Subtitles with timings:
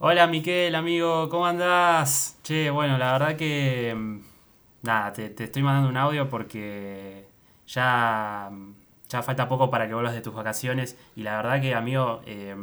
[0.00, 2.38] Hola Miquel, amigo, ¿cómo andás?
[2.42, 3.94] Che, bueno, la verdad que...
[3.96, 4.20] mm,
[4.82, 7.26] Nada, te, te estoy mandando un audio porque
[7.66, 8.50] ya,
[9.08, 12.54] ya falta poco para que vuelvas de tus vacaciones y la verdad que, amigo, eh,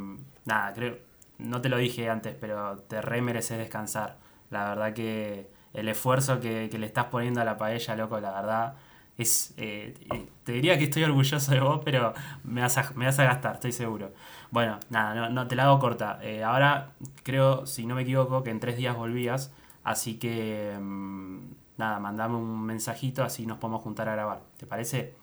[0.46, 0.98] nada, creo...
[1.38, 4.17] No te lo dije antes, pero te re mereces descansar.
[4.49, 8.31] La verdad que el esfuerzo que, que le estás poniendo a la paella, loco, la
[8.31, 8.76] verdad
[9.18, 9.54] es...
[9.58, 12.13] eh, eh, te diría que estoy orgulloso de vos, pero
[12.44, 14.13] me vas a, me vas a gastar, estoy seguro.
[14.52, 16.20] Bueno, nada, no, no te la hago corta.
[16.22, 16.91] Eh, ahora
[17.23, 19.53] creo, si no me equivoco, que en tres días volvías.
[19.84, 21.39] Así que, mm,
[21.77, 24.41] nada, mandame un mensajito, así nos podemos juntar a grabar.
[24.58, 25.13] ¿Te parece?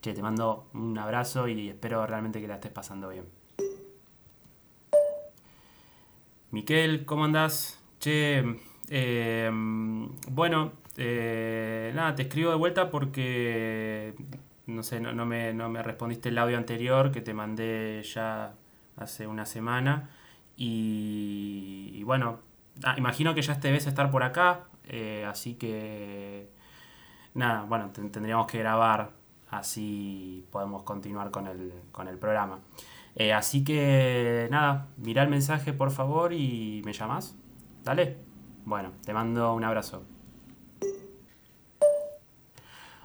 [0.00, 3.26] Che, te mando un abrazo y espero realmente que la estés pasando bien.
[6.50, 7.80] Miquel, ¿cómo andás?
[8.00, 8.42] Che,
[8.88, 9.50] eh,
[10.30, 14.14] bueno, eh, nada, te escribo de vuelta porque,
[14.66, 18.54] no sé, no, no me, no me respondiste el audio anterior que te mandé ya
[18.96, 20.10] hace una semana.
[20.56, 22.40] Y, bueno,
[22.84, 26.50] ah, imagino que ya debes estar por acá, eh, así que,
[27.34, 29.10] nada, bueno, ten- tendríamos que grabar,
[29.50, 32.60] así podemos continuar con el, con el programa.
[33.16, 37.36] Eh, así que nada, mira el mensaje por favor y me llamas.
[37.84, 38.18] Dale.
[38.64, 40.04] Bueno, te mando un abrazo.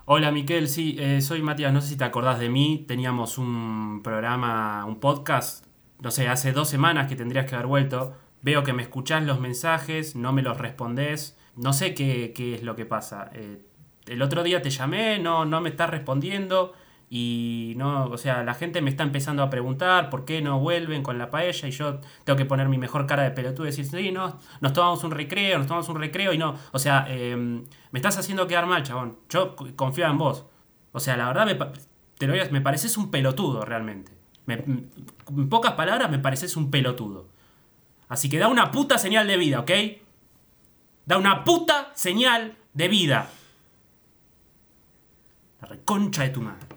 [0.06, 4.02] Hola Miquel, sí, eh, soy Matías, no sé si te acordás de mí, teníamos un
[4.04, 5.66] programa, un podcast,
[6.02, 9.40] no sé, hace dos semanas que tendrías que haber vuelto, veo que me escuchás los
[9.40, 13.32] mensajes, no me los respondés, no sé qué, qué es lo que pasa.
[13.34, 13.62] Eh,
[14.08, 16.74] el otro día te llamé, no, no me estás respondiendo
[17.16, 21.04] y no, o sea, la gente me está empezando a preguntar por qué no vuelven
[21.04, 23.86] con la paella y yo tengo que poner mi mejor cara de pelotudo y decir,
[23.86, 27.36] sí, no, nos tomamos un recreo, nos tomamos un recreo y no, o sea, eh,
[27.36, 29.20] me estás haciendo quedar mal, chabón.
[29.30, 30.48] Yo confío en vos.
[30.92, 31.54] O sea, la verdad me,
[32.18, 34.12] te lo digo, me pareces un pelotudo realmente.
[34.48, 34.90] En
[35.50, 37.28] pocas palabras me pareces un pelotudo.
[38.10, 39.72] Así que da una puta señal de vida, ¿ok?
[41.06, 43.30] Da una puta señal de vida.
[45.62, 46.73] La reconcha de tu madre.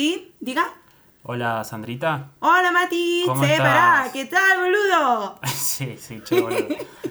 [0.00, 0.32] ¿Sí?
[0.40, 0.64] ¿Diga?
[1.24, 2.30] Hola, Sandrita.
[2.40, 3.68] Hola Mati, ¿Cómo che, estás?
[3.68, 5.38] pará, ¿qué tal, boludo?
[5.46, 6.68] sí, sí, che, boludo.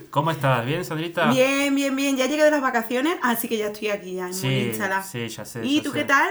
[0.10, 0.66] ¿Cómo estás?
[0.66, 1.30] ¿Bien, Sandrita?
[1.30, 4.34] Bien, bien, bien, ya llegué de las vacaciones, así que ya estoy aquí, ya en
[4.34, 4.72] Sí,
[5.04, 5.64] sí, ya sé.
[5.64, 6.00] ¿Y ya tú sé.
[6.00, 6.30] qué tal?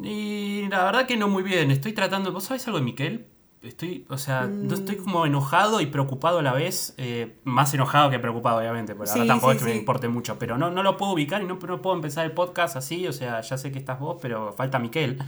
[0.00, 1.72] Y la verdad que no muy bien.
[1.72, 2.30] Estoy tratando.
[2.30, 3.26] ¿Vos sabés algo de Miquel?
[3.62, 4.72] Estoy, o sea, Mm.
[4.74, 6.94] estoy como enojado y preocupado a la vez.
[6.98, 10.06] eh, más enojado que preocupado, obviamente, porque Sí, ahora tampoco sí, es que me importe
[10.06, 10.38] mucho.
[10.38, 13.08] Pero no, no lo puedo ubicar y no, no puedo empezar el podcast así.
[13.08, 15.18] O sea, ya sé que estás vos, pero falta Miquel.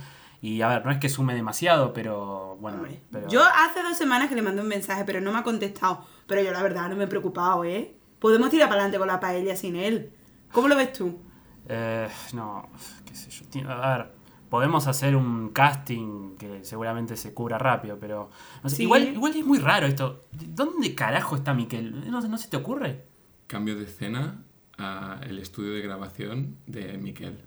[0.43, 2.79] Y a ver, no es que sume demasiado, pero bueno.
[2.79, 5.43] Hombre, pero- Yo hace dos semanas que le mandé un mensaje, pero no me ha
[5.43, 6.05] contestado.
[6.27, 7.97] Pero yo la verdad no me he preocupado, ¿eh?
[8.19, 10.13] Podemos tirar para adelante con la paella sin él.
[10.53, 11.19] ¿Cómo lo ves tú?
[11.69, 12.69] Eh, no,
[13.05, 13.71] qué sé yo.
[13.71, 14.13] A ver,
[14.49, 18.31] podemos hacer un casting que seguramente se cubra rápido, pero.
[18.63, 18.83] no sé, Sí.
[18.85, 20.25] igual, igual es muy raro esto.
[20.33, 22.09] ¿Dónde carajo está Miquel?
[22.11, 23.05] ¿No, no se te ocurre?
[23.47, 24.43] Cambio de escena
[24.79, 27.45] al estudio de grabación de Miquel.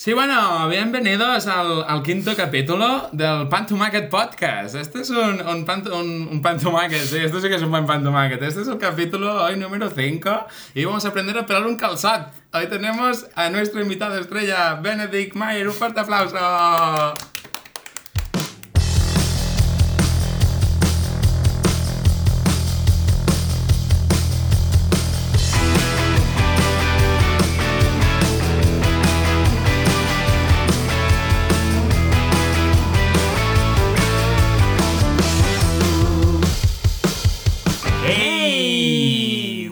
[0.00, 4.74] Sí, bueno, bienvenidos al, al quinto capítulo del Pan to Market Podcast.
[4.74, 7.84] Este es un, un, pan, un, un pan sí, esto sí que es un buen
[7.84, 8.40] pan to market.
[8.40, 12.32] Este es el capítulo hoy número 5 y vamos a aprender a pelar un calzat.
[12.54, 15.68] Hoy tenemos a nuestro invitado estrella, Benedict Mayer.
[15.68, 16.38] Un fuerte aplauso.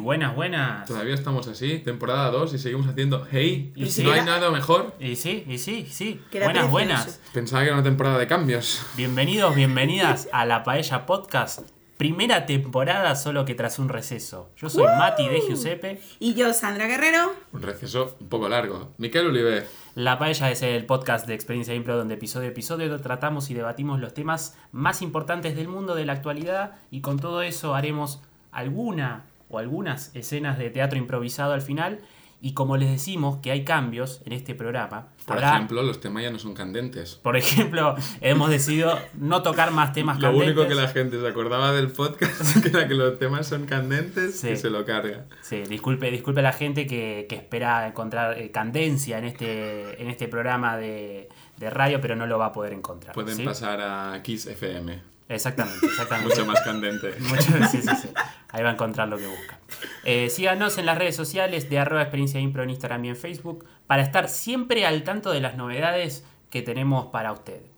[0.08, 0.88] Buenas, buenas.
[0.88, 4.02] Todavía estamos así, temporada 2 y seguimos haciendo hey, Y sí.
[4.02, 4.94] no hay nada mejor.
[4.98, 6.22] Y sí, y sí, sí.
[6.30, 6.70] Queda buenas, precioso.
[6.70, 7.20] buenas.
[7.34, 8.80] Pensaba que era una temporada de cambios.
[8.96, 11.60] Bienvenidos, bienvenidas a la Paella Podcast.
[11.98, 14.48] Primera temporada, solo que tras un receso.
[14.56, 16.00] Yo soy Mati de Giuseppe.
[16.20, 17.34] Y yo, Sandra Guerrero.
[17.52, 18.94] Un receso un poco largo.
[18.96, 19.66] Miquel Olive.
[19.94, 24.00] La Paella es el podcast de Experiencia Impro donde episodio a episodio tratamos y debatimos
[24.00, 28.22] los temas más importantes del mundo de la actualidad y con todo eso haremos
[28.52, 31.98] alguna o algunas escenas de teatro improvisado al final
[32.40, 36.22] y como les decimos que hay cambios en este programa, Por habrá- ejemplo, los temas
[36.22, 37.16] ya no son candentes.
[37.16, 40.54] por ejemplo, hemos decidido no tocar más temas Lo candentes.
[40.56, 44.38] único que la gente se acordaba del podcast que era que los temas son candentes
[44.38, 44.50] Sí.
[44.50, 45.24] y se lo carga.
[45.42, 50.08] Sí, disculpe, disculpe a la gente que, que espera encontrar eh, candencia en este, en
[50.08, 53.14] este programa de, de radio, pero no lo va a poder encontrar.
[53.14, 53.42] Pueden ¿sí?
[53.44, 55.17] pasar a Kiss FM.
[55.28, 56.28] Exactamente, exactamente.
[56.30, 57.14] Mucho más candente.
[57.20, 58.08] Mucho- sí, sí, sí.
[58.50, 59.58] Ahí va a encontrar lo que busca.
[60.04, 63.66] Eh, síganos en las redes sociales de arroba experiencia impro en Instagram y en Facebook
[63.86, 67.70] para estar siempre al tanto de las novedades que tenemos para ustedes.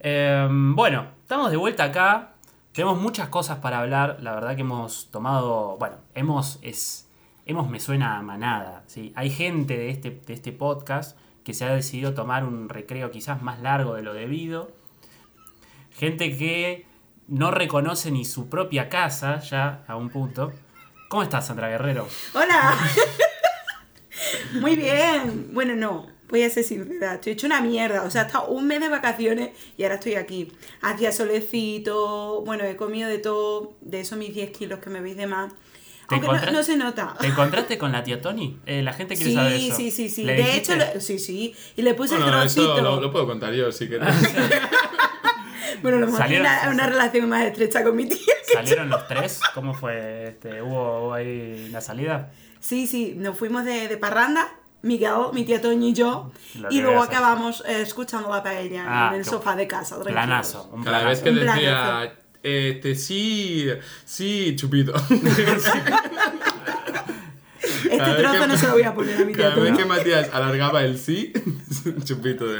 [0.00, 2.32] Eh, bueno, estamos de vuelta acá.
[2.72, 4.18] Tenemos muchas cosas para hablar.
[4.20, 5.76] La verdad que hemos tomado.
[5.78, 6.58] Bueno, hemos.
[6.62, 7.08] Es,
[7.46, 8.82] hemos me suena a manada.
[8.88, 9.12] ¿sí?
[9.14, 13.40] Hay gente de este, de este podcast que se ha decidido tomar un recreo quizás
[13.42, 14.72] más largo de lo debido.
[15.92, 16.84] Gente que
[17.28, 20.52] no reconoce ni su propia casa ya a un punto.
[21.08, 22.08] ¿Cómo estás, Sandra Guerrero?
[22.34, 22.76] ¡Hola!
[24.60, 25.50] Muy bien.
[25.52, 27.14] Bueno, no, voy a ser sincera.
[27.14, 28.02] Estoy hecho una mierda.
[28.02, 30.52] O sea, he estado un mes de vacaciones y ahora estoy aquí.
[30.82, 32.42] Hacía solecito.
[32.44, 33.74] Bueno, he comido de todo.
[33.80, 35.52] De esos mis 10 kilos que me veis de más.
[36.08, 37.14] ¿Te Aunque no, no se nota.
[37.20, 38.58] ¿Te encontraste con la tía Tony?
[38.64, 39.76] Eh, la gente quiere saber Sí, eso.
[39.76, 40.22] sí, sí, sí.
[40.24, 40.58] ¿Le De dijiste?
[40.74, 41.54] hecho, le- sí, sí.
[41.76, 42.80] Y le puse Bueno, el eso trocito.
[42.80, 44.14] lo, lo puedo contar yo, si queréis.
[45.82, 48.18] Bueno, lo Salieron- una, una relación más estrecha con mi tía.
[48.52, 49.40] ¿Salieron los tres?
[49.54, 50.28] ¿Cómo fue?
[50.28, 52.30] Este, ¿hubo, hubo ahí una salida?
[52.60, 54.48] Sí, sí, nos fuimos de, de parranda,
[54.82, 59.08] Miguel, mi tía Toño y yo, Lo y luego acabamos eh, escuchando la paella Ah,
[59.12, 59.96] en el qué sofá de casa.
[59.96, 60.12] tranquilos.
[60.24, 60.70] Planazo.
[60.72, 63.68] Un Cada vez que decía, este, sí,
[64.04, 64.92] sí, chupito.
[67.90, 69.84] Este trozo que- no se lo voy a poner a mi tía Cada vez que
[69.84, 71.32] Matías alargaba el sí,
[71.86, 72.58] un chupito de,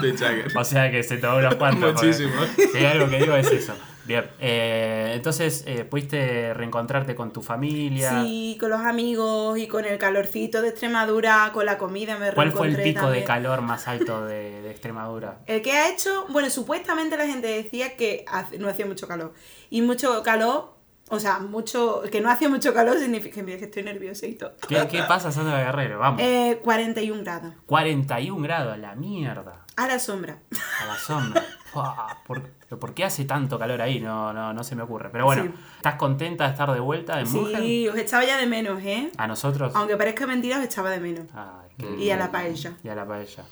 [0.00, 0.56] de Jagger.
[0.56, 1.94] O sea que se tomó unos cuantos.
[1.94, 2.48] Muchísimos.
[2.72, 3.74] Si algo que digo es eso.
[4.04, 4.24] Bien.
[4.40, 8.22] eh, entonces, eh, ¿pudiste reencontrarte con tu familia?
[8.24, 12.50] Sí, con los amigos y con el calorcito de Extremadura, con la comida me ¿Cuál
[12.50, 13.24] fue el pico de también.
[13.24, 15.38] calor más alto de, de Extremadura?
[15.46, 19.34] El que ha hecho, bueno, supuestamente la gente decía que hace- no hacía mucho calor.
[19.70, 20.74] Y mucho calor,
[21.08, 24.52] o sea, mucho que no hacía mucho calor significa mira, que estoy nerviosito.
[24.68, 25.98] ¿Qué, qué pasa, Sandra Guerrero?
[25.98, 26.20] Vamos.
[26.22, 27.54] Eh, 41 grados.
[27.66, 29.64] 41 grados, a la mierda.
[29.76, 30.38] A la sombra.
[30.82, 31.42] A la sombra.
[32.26, 33.98] ¿Por, pero ¿por qué hace tanto calor ahí?
[33.98, 35.08] No, no, no se me ocurre.
[35.10, 35.50] Pero bueno, Sí.
[35.76, 37.60] ¿estás contenta de estar de vuelta en Mugen?
[37.62, 39.10] Sí, os echaba ya de menos, ¿eh?
[39.16, 39.72] ¿A nosotros?
[39.74, 41.26] Aunque parezca mentira, os echaba de menos.
[41.34, 42.74] Ay, qué Y a la paella.
[42.84, 43.44] Y a la paella.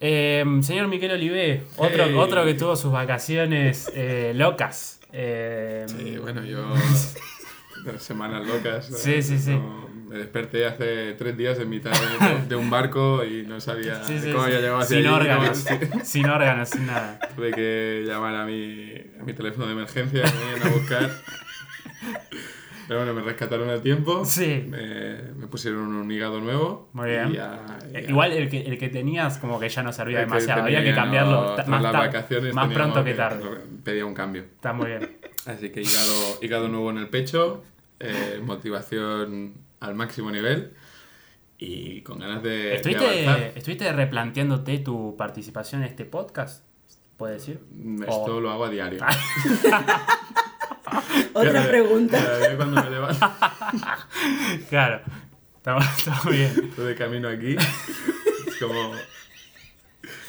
[0.00, 2.14] Eh, señor Miquel Olivé, otro, Hey.
[2.14, 5.00] otro que tuvo sus vacaciones eh, locas.
[5.16, 6.74] Eh, Sí, bueno, yo.
[7.98, 8.86] Semanas locas.
[8.86, 9.50] Sí, sí, sí.
[9.50, 14.02] No, me desperté hace tres días en mitad de, de un barco y no sabía
[14.04, 15.64] sí, sí, cómo había llegado hacia sin allí, órganos,
[16.04, 17.18] sin órganos, sin nada.
[17.36, 21.10] Tuve que llamar a mi, a mi teléfono de emergencia, me vinieron a buscar.
[22.86, 24.24] Pero bueno, me rescataron a tiempo.
[24.24, 24.64] Sí.
[24.68, 26.90] Me, me pusieron un hígado nuevo.
[26.92, 27.30] Muy bien.
[27.30, 28.10] y ya- Eh, ya.
[28.10, 30.78] Igual el que, el que tenías como que ya no servía El que demasiado, había
[30.80, 33.42] que tenía, cambiarlo no, más, las vacaciones más pronto que tarde.
[33.82, 34.42] Pedía un cambio.
[34.42, 35.16] Está muy bien.
[35.46, 37.62] Así que hígado, hígado nuevo en el pecho,
[38.00, 40.72] eh, motivación al máximo nivel
[41.58, 43.52] y con ganas de, de ¿Estuviste, avanzar.
[43.54, 46.64] ¿Estuviste replanteándote tu participación en este podcast?
[47.16, 47.60] ¿Puede decir?
[48.00, 48.98] Esto O- lo hago a diario.
[51.32, 52.18] Otra Cada- pregunta.
[52.18, 53.30] cada día cuando me levanto
[54.70, 55.00] Claro,
[55.56, 55.76] está,
[56.24, 56.72] muy bien.
[56.76, 58.92] de camino aquí, es como,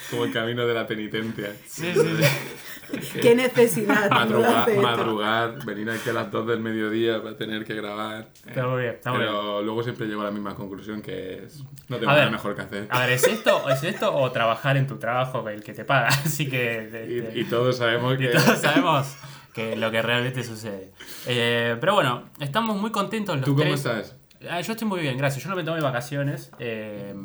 [0.09, 1.53] como el camino de la penitencia.
[1.67, 3.19] Sí, sí, sí.
[3.19, 4.09] Qué necesidad.
[4.11, 8.27] Madrugar, madrugar, venir aquí a las 2 del mediodía para tener que grabar.
[8.45, 9.31] Está muy bien, está muy bien.
[9.31, 12.31] Pero luego siempre llego a la misma conclusión que es no tengo A nada ver.
[12.31, 12.87] mejor que hacer.
[12.91, 16.07] A ver, ¿es esto, ¿es esto o trabajar en tu trabajo el que te paga?
[16.25, 16.83] Así que...
[16.85, 19.15] este, Y, y todos sabemos y que todos sabemos
[19.55, 20.91] que lo que realmente sucede.
[21.25, 23.75] Eh, pero bueno, estamos muy contentos los ¿Tú cómo tres.
[23.85, 24.15] estás?
[24.49, 25.43] Ah, yo estoy muy bien, gracias.
[25.43, 26.51] Yo no me tomé vacaciones.
[26.59, 27.15] eh,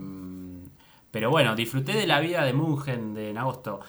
[1.10, 3.80] pero bueno, disfruté de la vida de Mugen de en agosto.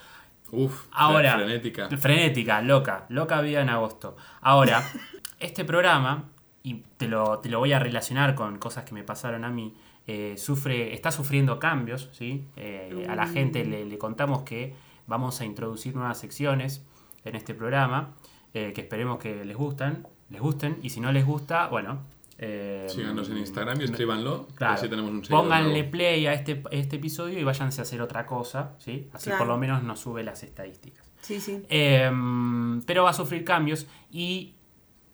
[0.52, 1.88] Uf, Ahora, frenética.
[1.96, 4.18] Frenética, loca, loca vida en agosto.
[4.42, 4.84] Ahora,
[5.40, 6.26] este programa,
[6.64, 9.76] y te lo, te lo voy a relacionar con cosas que me pasaron a mí,
[10.08, 12.44] eh, sufre, está sufriendo cambios, ¿sí?
[12.56, 14.74] Eh, a la gente le, le contamos que
[15.06, 16.84] vamos a introducir nuevas secciones
[17.24, 18.16] en este programa,
[18.54, 22.00] eh, que esperemos que les gustan, les gusten, y si no les gusta, bueno...
[22.38, 24.48] eh, Síganos en Instagram y escríbanlo.
[24.56, 24.74] Claro.
[24.74, 25.92] Así tenemos un Pónganle nuevo.
[25.92, 29.10] play a este, este episodio y váyanse a hacer otra cosa, ¿sí?
[29.14, 29.40] Así Claro.
[29.40, 31.12] por lo menos nos sube las estadísticas.
[31.22, 31.62] Sí, sí.
[31.70, 34.56] Em, pero va a sufrir cambios y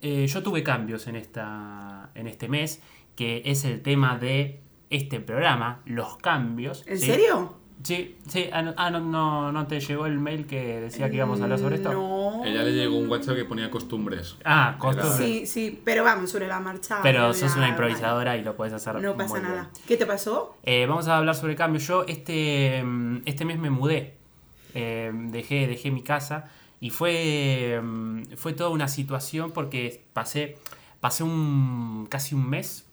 [0.02, 2.82] eh, yo tuve cambios en, esta, en este mes,
[3.16, 6.86] que es el tema de este programa, los cambios.
[6.88, 7.08] ¿En ¿sí?
[7.08, 7.57] serio?
[7.84, 8.50] Sí, sí.
[8.52, 11.44] Ah, no, ah, no, no, ¿no te llegó el mail que decía que íbamos a
[11.44, 11.94] hablar sobre esto?
[11.94, 12.44] No.
[12.44, 14.36] Ella le llegó un WhatsApp que ponía costumbres.
[14.44, 15.18] Ah, costumbre.
[15.18, 17.00] Sí, sí, pero vamos, sobre la marcha.
[17.04, 19.52] Pero sos una improvisadora y lo puedes hacer No pasa muy bien.
[19.52, 19.70] nada.
[19.88, 20.58] ¿Qué te pasó?
[20.64, 21.88] Eh, vamos a hablar sobre cambios.
[21.88, 24.18] Yo este, mm, este mes me mudé.
[24.74, 26.46] Eh, dejé, dejé mi casa
[26.80, 30.58] y fue, mm, fue toda una situación porque pasé,
[31.00, 32.88] pasé un, casi un mes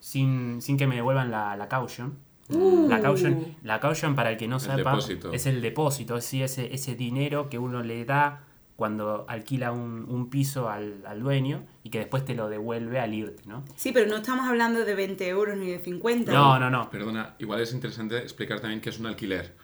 [0.00, 2.18] sin, sin que me devuelvan la, la caution.
[2.50, 5.32] La caution, la caution, para el que no sepa, depósito.
[5.32, 8.44] es el depósito, es decir, ese, ese dinero que uno le da
[8.76, 13.12] cuando alquila un, un piso al, al dueño y que después te lo devuelve al
[13.12, 13.62] irte, ¿no?
[13.76, 16.32] Sí, pero no estamos hablando de 20 euros ni de 50.
[16.32, 16.88] No, no, no.
[16.90, 19.54] Perdona, igual es interesante explicar también qué es un alquiler.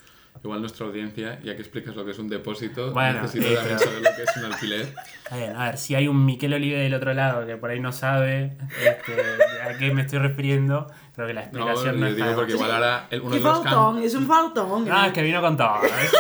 [0.44, 3.78] Igual nuestra audiencia, ya que explicas lo que es un depósito, Bueno, necesito eh, también
[3.78, 4.94] pero- saber lo que es un alquiler.
[5.24, 7.80] Está bien, a ver, si hay un Miquel Olive del otro lado que por ahí
[7.80, 9.12] no sabe este,
[9.62, 12.52] a qué me estoy refiriendo, creo que la No, explicación no, yo es digo porque
[12.52, 13.74] igual ahora el- uno ¡Qué de los cambios...
[13.74, 14.02] faltón!
[14.02, 14.88] Es un faltón.
[14.88, 15.80] No, es que vino con todo.
[15.84, 16.12] Es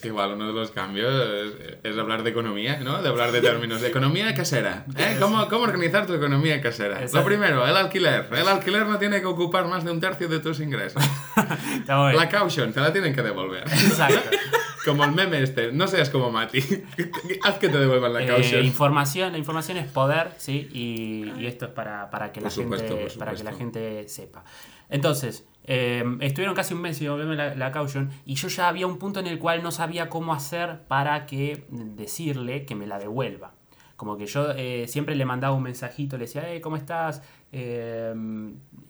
[0.00, 3.02] que igual uno de los cambios es, es hablar de economía, ¿no?
[3.02, 4.84] De hablar de términos de economía casera.
[4.96, 5.16] ¿eh?
[5.20, 6.94] ¿Cómo, ¿Cómo organizar tu economía casera?
[6.96, 7.18] Exacto.
[7.18, 8.28] Lo primero, el alquiler.
[8.32, 11.02] El alquiler no tiene que ocupar más de un tercio de tus ingresos.
[11.86, 13.62] La caution, te la tienen que devolver.
[13.68, 14.20] Exacto.
[14.84, 16.58] Como el meme este, no seas como Mati.
[17.42, 18.62] Haz que te devuelvan la Eh, caution.
[18.62, 20.68] información, la información es poder, ¿sí?
[20.74, 24.44] Y, y esto es para, para que la supuesto, gente, para que la gente sepa.
[24.90, 28.98] Entonces, eh, estuvieron casi un mes sin la, la caution y yo ya había un
[28.98, 33.52] punto en el cual no sabía cómo hacer para que decirle que me la devuelva.
[33.96, 37.22] Como que yo eh, siempre le mandaba un mensajito, le decía, hey, ¿cómo estás?
[37.52, 38.12] Eh,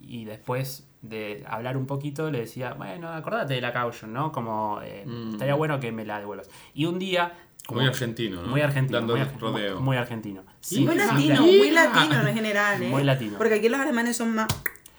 [0.01, 4.33] y después de hablar un poquito le decía, bueno, acordate de la caution, ¿no?
[4.33, 6.49] Como, eh, estaría bueno que me la devuelvas.
[6.75, 7.33] Y un día...
[7.67, 8.49] como- Muy argentino, ¿no?
[8.49, 8.99] Muy argentino.
[9.01, 9.81] Dando muy, rodeo.
[9.81, 10.43] muy argentino.
[10.43, 11.43] muy Sí, latino, claro.
[11.43, 12.89] muy latino en general, ¿eh?
[12.89, 13.37] Muy latino.
[13.39, 14.49] Porque aquí los alemanes son más...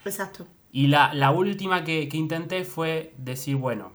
[0.05, 0.46] Exacto.
[0.75, 3.94] Y la, la última que, que intenté fue decir, bueno,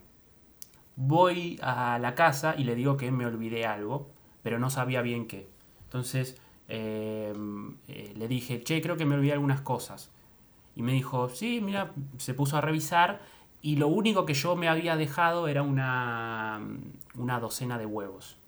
[0.97, 4.09] voy a la casa y le digo que me olvidé algo,
[4.43, 5.47] pero no sabía bien qué.
[5.85, 7.35] Entonces eh,
[7.87, 10.11] eh, le dije, che, creo que me olvidé algunas cosas.
[10.75, 13.21] Y me dijo, sí, mira, se puso a revisar
[13.61, 16.67] y lo único que yo me había dejado era una,
[17.15, 18.39] una docena de huevos.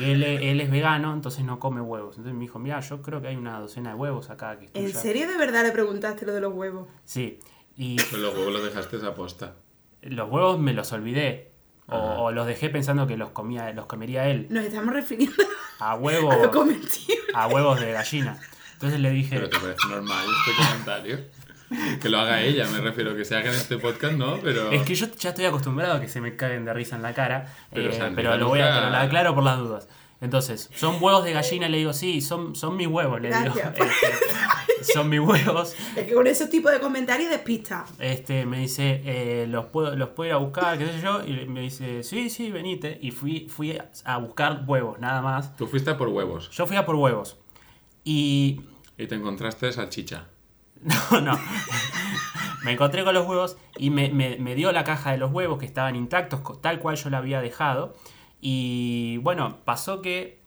[0.00, 2.16] Y él, él es vegano, entonces no come huevos.
[2.16, 4.58] Entonces me dijo, mira, yo creo que hay una docena de huevos acá.
[4.58, 5.00] Que ¿En tuya".
[5.00, 6.88] serio de verdad le preguntaste lo de los huevos?
[7.04, 7.38] Sí.
[7.76, 9.54] Y Pues los huevos los dejaste a posta.
[10.02, 11.52] los huevos me los olvidé.
[11.88, 14.48] O, o los dejé pensando que los comía, los comería él.
[14.50, 15.36] Nos estamos refiriendo
[15.78, 17.22] A huevos, a lo comestible.
[17.32, 18.40] a huevos de gallina.
[18.72, 21.18] Entonces le dije, Pero te parece normal este comentario.
[22.00, 24.38] Que lo haga ella, me refiero, que se haga en este podcast, ¿no?
[24.40, 24.70] Pero...
[24.70, 27.14] es que yo ya estoy acostumbrado a que se me caguen de risa en la
[27.14, 29.88] cara, Pero, eh, pero lo voy a, pero lo aclaro por las dudas.
[30.20, 33.54] Entonces, son huevos de gallina, le digo, sí, son, son mis huevos, le digo.
[33.54, 35.74] Este, son mis huevos.
[35.94, 37.84] Es que con esos tipos de comentarios despista.
[37.98, 41.46] Este, me dice, eh, los, puedo, los puedo ir a buscar, qué sé yo, y
[41.46, 42.98] me dice, sí, sí, venite.
[43.02, 45.54] Y fui, fui a buscar huevos, nada más.
[45.56, 47.36] Tú fuiste a por huevos Yo fui a por huevos.
[48.04, 48.60] Y
[48.98, 50.26] y te encontraste salchicha.
[51.10, 51.38] No, no.
[52.62, 55.58] me encontré con los huevos y me, me- me dio la caja de los huevos
[55.58, 57.94] que estaban intactos, tal cual yo la había dejado.
[58.40, 60.38] Y bueno, pasó que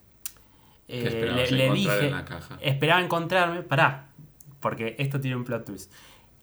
[0.87, 2.57] eh, ¿Qué esperabas le, dije, en la caja?
[2.61, 4.07] esperaba encontrarme, pará,
[4.59, 5.91] porque esto tiene un plot twist.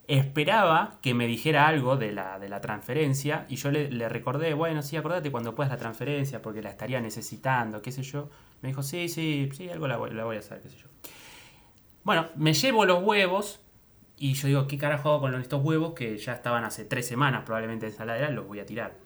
[0.09, 4.55] Esperaba que me dijera algo de la, de la transferencia y yo le, le recordé,
[4.55, 8.31] bueno, sí, acordate cuando puedas la transferencia porque la estaría necesitando, qué sé yo.
[8.63, 10.87] Me dijo, sí, sí, sí, algo la voy, la voy a hacer, qué sé yo.
[12.05, 13.61] Bueno, me llevo los huevos
[14.19, 17.43] y yo digo, ¿qué carajo hago con estos huevos que ya estaban hace tres semanas
[17.45, 18.31] probablemente en saladera?
[18.31, 18.97] Los voy a tirar.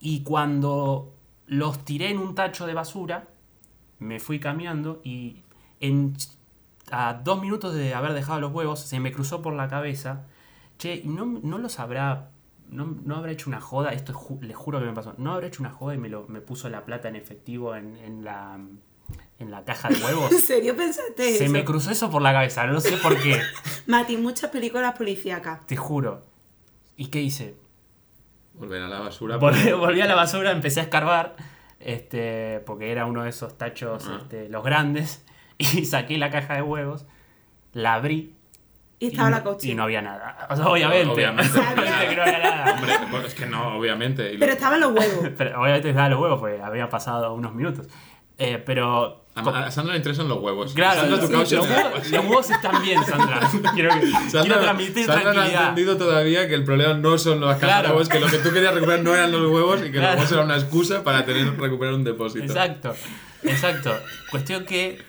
[0.00, 1.14] Y cuando
[1.46, 3.28] los tiré en un tacho de basura,
[3.98, 5.42] me fui caminando y
[5.80, 6.14] en,
[6.90, 10.26] a dos minutos de haber dejado los huevos se me cruzó por la cabeza,
[10.78, 12.30] che, ¿no, no los habrá...
[12.70, 15.32] No, no habrá hecho una joda, esto es ju- les juro que me pasó, no
[15.34, 18.24] habrá hecho una joda y me, lo, me puso la plata en efectivo en, en
[18.24, 18.58] la,
[19.38, 20.30] en la caja de huevos.
[20.32, 21.52] ¿En serio pensaste Se eso?
[21.52, 23.40] me cruzó eso por la cabeza, no sé por qué,
[23.86, 25.66] Mati, muchas películas policíacas.
[25.66, 26.24] te juro.
[26.96, 27.56] ¿Y qué hice?
[28.54, 29.36] Volver a la basura.
[29.36, 31.34] Volví, volví a la basura, empecé a escarbar,
[31.80, 34.18] este, porque era uno de esos tachos, Ah.
[34.22, 35.24] este, los grandes,
[35.58, 37.04] y saqué la caja de huevos,
[37.72, 38.36] la abrí
[39.00, 39.68] Y estaba y, la no, coche.
[39.68, 40.46] y no había nada.
[40.50, 41.58] O sea, obviamente, Obviamente.
[41.58, 42.74] obviamente que no había nada.
[42.74, 44.32] Hombre, pues es que no, obviamente.
[44.34, 45.30] Lo- Pero estaban los huevos.
[45.36, 47.88] Pero obviamente estaba los huevos, porque había pasado unos minutos.
[48.38, 49.23] Eh, pero...
[49.36, 50.74] A, a Sandra le interesan los huevos.
[50.74, 53.40] Claro, Sandra, los, tu causa los huevos, los huevos están bien, Sandra.
[53.74, 55.60] Quiero, que- quiero Sandra, transmitir Sandra no ha tranquilidad.
[55.70, 57.88] entendido todavía que el problema no son cajas Claro.
[57.90, 60.06] huevos, que lo que tú querías recuperar no eran los huevos y que Claro.
[60.12, 62.44] los huevos era una excusa para tener recuperar un depósito.
[62.44, 62.94] Exacto,
[63.42, 63.92] exacto.
[64.30, 65.02] Cuestión que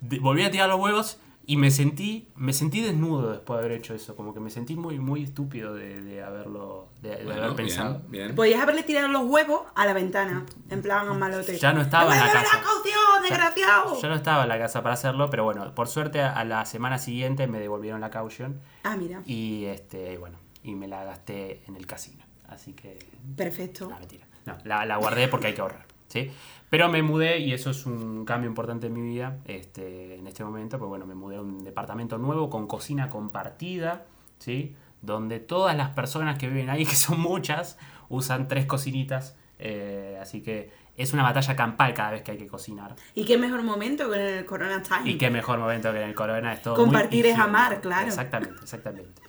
[0.00, 1.18] volví a tirar los huevos
[1.50, 4.14] y me sentí, me sentí desnudo después de haber hecho eso.
[4.14, 8.00] Como que me sentí muy, muy estúpido de, de haberlo, de, de Bueno, haber pensado.
[8.08, 8.34] bien, bien.
[8.36, 10.44] Podías haberle tirado los huevos a la ventana.
[10.68, 11.56] En plan, malote.
[11.56, 12.58] Ya no estaba en la ¡Devuélveme casa.
[12.58, 14.00] la caución, desgraciado!
[14.02, 16.66] Yo no estaba en la casa para hacerlo, pero bueno, por suerte a, a la
[16.66, 19.22] semana siguiente me devolvieron la caution Ah, mira.
[19.24, 22.24] y este, bueno, y me la gasté en el casino.
[22.46, 22.98] Así que
[23.36, 23.88] Perfecto.
[23.88, 24.26] No, mentira.
[24.44, 25.86] No, la, la guardé porque hay que ahorrar.
[26.08, 26.30] ¿sí?
[26.70, 30.44] Pero me mudé y eso es un cambio importante en mi vida este, en este
[30.44, 30.78] momento.
[30.78, 34.06] Pues bueno, me mudé a un departamento nuevo con cocina compartida,
[34.38, 34.74] ¿sí?
[35.02, 40.40] donde todas las personas que viven ahí, que son muchas, usan tres cocinitas Eh, así
[40.40, 42.94] que es una batalla campal cada vez que hay que cocinar.
[43.16, 45.10] Y qué mejor momento que en el Corona Time.
[45.10, 48.06] Y qué mejor momento que en el Corona es todo Compartir muy es amar, claro.
[48.06, 49.20] Exactamente, exactamente.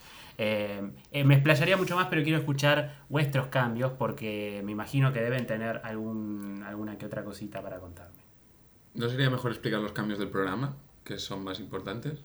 [0.41, 0.81] Eh,
[1.11, 5.45] eh, me explayaría mucho más, pero quiero escuchar vuestros cambios porque me imagino que deben
[5.45, 8.21] tener algún, alguna que otra cosita para contarme.
[8.93, 12.19] ¿No sería mejor explicar los cambios del programa, que son más importantes?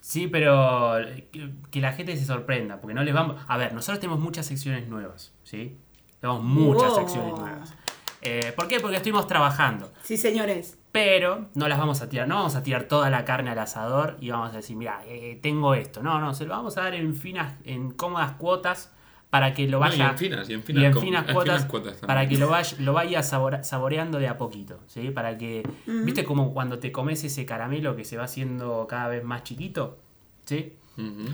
[0.00, 0.96] Sí, pero
[1.32, 3.42] que, que la gente se sorprenda, porque no les vamos...
[3.48, 5.76] A ver, nosotros tenemos muchas secciones nuevas, ¿sí?
[6.20, 6.98] Tenemos muchas Wow.
[7.00, 7.74] secciones nuevas.
[8.22, 8.78] Eh, ¿Por qué?
[8.78, 9.92] Porque estuvimos trabajando.
[10.02, 10.77] Sí, señores.
[10.92, 14.16] Pero no las vamos a tirar, no vamos a tirar toda la carne al asador
[14.20, 16.02] y vamos a decir, mira, eh, tengo esto.
[16.02, 18.92] No, no, se lo vamos a dar en finas, en cómodas cuotas
[19.28, 20.10] para que lo No, y vaya.
[20.10, 22.06] en finas, y en y finas en com- finas en cuotas, finas cuotas también.
[22.06, 25.10] para que lo vaya, lo vaya sabora- saboreando de a poquito, ¿sí?
[25.10, 29.22] Para que, ¿viste como cuando te comes ese caramelo que se va haciendo cada vez
[29.22, 29.98] más chiquito?
[30.46, 30.72] ¿Sí?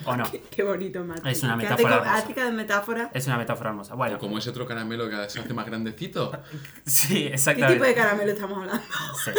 [0.05, 0.25] ¿O no?
[0.51, 1.29] Qué bonito, Mati.
[1.31, 2.17] Es una metáfora.
[2.17, 3.11] Ática de metáfora.
[3.15, 3.95] Es una metáfora hermosa.
[3.95, 6.33] Bueno, O como ese otro caramelo que se hace más grandecito.
[6.87, 7.75] sí, ¿Qué exactamente.
[7.75, 8.83] tipo de caramelo estamos hablando?
[9.25, 9.31] Sí.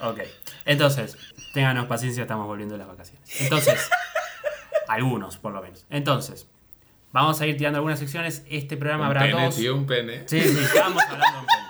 [0.00, 0.20] Ok.
[0.64, 1.16] Entonces,
[1.52, 3.40] ténganos paciencia, estamos volviendo de las vacaciones.
[3.40, 3.90] Entonces,
[4.88, 5.86] algunos por lo menos.
[5.90, 6.46] Entonces,
[7.10, 8.44] vamos a ir tirando algunas secciones.
[8.48, 9.56] Este programa un habrá pene, dos.
[9.56, 10.22] tío, un pene.
[10.26, 11.60] Sí, sí, estábamos hablando de un pene.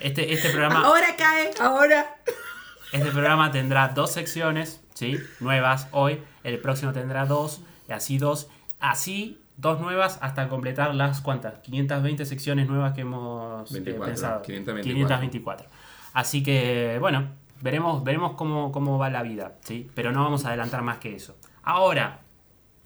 [0.00, 0.80] Este, este programa.
[0.84, 2.16] Ahora cae, ahora.
[2.92, 5.16] Este programa tendrá dos secciones, ¿sí?
[5.38, 6.20] Nuevas hoy.
[6.44, 8.48] El próximo tendrá dos, y así dos.
[8.78, 11.58] Así, dos nuevas hasta completar las cuantas?
[11.60, 14.42] 520 secciones nuevas que hemos eh, 24, pensado.
[14.42, 14.92] 524.
[14.92, 15.66] 524.
[16.12, 17.28] Así que, bueno,
[17.60, 19.88] veremos, veremos cómo, cómo va la vida, ¿sí?
[19.94, 21.36] Pero no vamos a adelantar más que eso.
[21.62, 22.20] Ahora,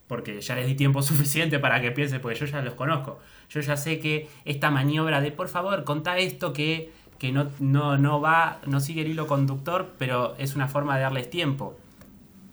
[0.07, 3.19] porque ya les di tiempo suficiente para que piensen, porque yo ya los conozco.
[3.49, 7.97] Yo ya sé que esta maniobra de, por favor, contá esto que, que no, no,
[7.99, 11.79] no va, no sigue el hilo conductor, pero es una forma de darles tiempo.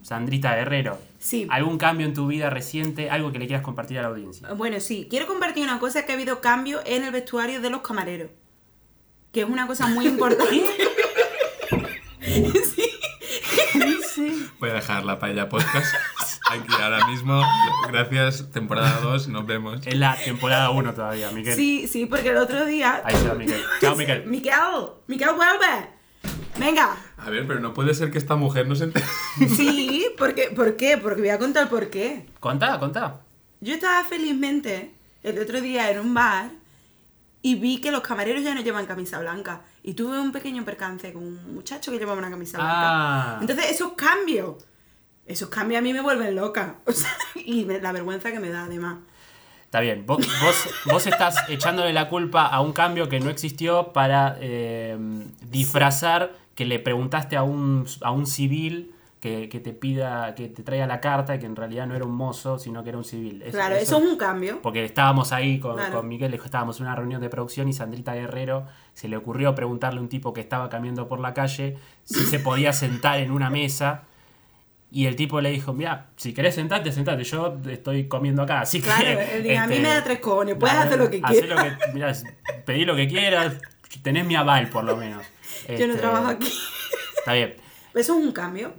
[0.02, 1.46] Sandrita Guerrero, Sí.
[1.50, 3.08] ¿algún cambio en tu vida reciente?
[3.10, 4.52] Algo que le quieras compartir a la audiencia.
[4.54, 5.06] Bueno, sí.
[5.08, 8.30] Quiero compartir una cosa que ha habido cambio en el vestuario de los camareros.
[9.32, 10.64] Que es una cosa muy importante.
[14.14, 14.48] sí.
[14.58, 15.94] Voy a dejar la paella podcast
[16.50, 17.42] aquí ahora mismo.
[17.88, 19.86] Gracias, temporada 2, nos vemos.
[19.86, 21.54] Es la temporada 1 todavía, Miquel.
[21.54, 23.02] Sí, sí, porque el otro día.
[23.04, 23.62] Ahí se va Miquel.
[23.80, 24.26] Chao, Miquel.
[24.26, 24.54] Miquel,
[25.06, 25.88] Miquel, vuelve.
[26.64, 26.96] Venga.
[27.18, 29.04] A ver, pero no puede ser que esta mujer no se entere.
[29.56, 30.98] Sí, porque, ¿por qué?
[30.98, 32.26] Porque voy a contar por qué.
[32.40, 33.20] Contá, contá.
[33.60, 36.50] Yo estaba felizmente el otro día en un bar
[37.42, 39.62] y vi que los camareros ya no llevan camisa blanca.
[39.82, 42.74] Y tuve un pequeño percance con un muchacho que llevaba una camisa blanca.
[42.76, 43.38] Ah.
[43.40, 44.64] Entonces, esos cambios,
[45.26, 46.76] esos cambios a mí me vuelven loca.
[46.86, 48.98] O sea, y me- la vergüenza que me da, además.
[49.64, 53.92] Está bien, vos, vos, vos estás echándole la culpa a un cambio que no existió
[53.94, 54.98] para eh,
[55.50, 60.62] disfrazar que le preguntaste a un, a un civil que, que te pida, que te
[60.64, 63.40] traiga la carta, que en realidad no era un mozo, sino que era un civil.
[63.42, 64.60] Eso- claro, eso, es un cambio.
[64.62, 65.98] Porque estábamos ahí con, Claro.
[65.98, 70.00] con Miguel, estábamos en una reunión de producción y Sandrita Guerrero se le ocurrió preguntarle
[70.00, 73.48] a un tipo que estaba caminando por la calle si se podía sentar en una
[73.48, 74.02] mesa.
[74.90, 78.60] Y el tipo le dijo, mira, si querés sentarte, sentate, yo estoy comiendo acá.
[78.60, 81.08] Así Claro, que, él dice, a mí este, me da tres cojones, puedes hacer lo
[81.08, 81.48] que quieras.
[81.48, 82.12] lo que- mirá,
[82.66, 83.56] pedí lo que quieras,
[84.02, 85.24] tenés mi aval por lo menos.
[85.68, 86.52] Yo no Este, trabajo aquí.
[87.18, 87.56] Está bien.
[87.94, 88.74] Eso es un cambio.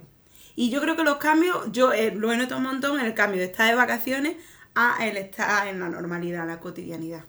[0.56, 3.14] Y yo creo que los cambios, yo eh, lo he notado un montón en el
[3.14, 4.36] cambio de estar de vacaciones
[4.74, 7.24] a el estar en la normalidad, la cotidianidad.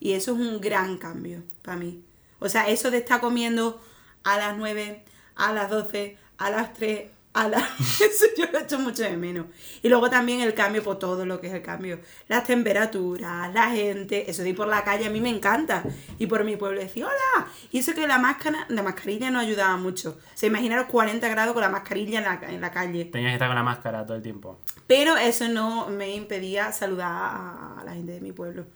[0.00, 2.02] Y eso es un gran cambio para mí.
[2.38, 3.80] O sea, eso de estar comiendo
[4.24, 5.04] a las 9,
[5.36, 7.10] a las 12, a las 3,
[7.78, 9.46] Eso yo lo echo mucho de menos.
[9.82, 12.00] Y luego también el cambio por todo lo que es el cambio.
[12.26, 15.84] Las temperaturas, la gente, eso de ir por la calle a mí me encanta.
[16.18, 17.46] Y por mi pueblo decir, hola.
[17.70, 20.18] Y eso que la máscara, la mascarilla no ayudaba mucho.
[20.18, 23.04] O sea, imaginaros 40 grados con la mascarilla en la, en la calle.
[23.04, 24.58] Tenías que estar con la máscara todo el tiempo.
[24.86, 28.66] Pero eso no me impedía saludar a la gente de mi pueblo.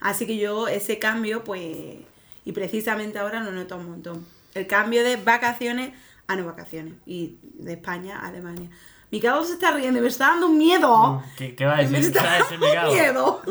[0.00, 1.98] Así que yo ese cambio, pues,
[2.44, 4.26] y precisamente ahora lo noto un montón.
[4.54, 5.92] El cambio de vacaciones
[6.28, 6.94] a no vacaciones.
[7.04, 8.70] Y de España a Alemania.
[9.10, 11.22] Mi se está riendo, me está dando miedo.
[11.36, 12.12] ¿Qué, qué va a Me decir?
[12.12, 13.42] ¿Qué va a está dando miedo.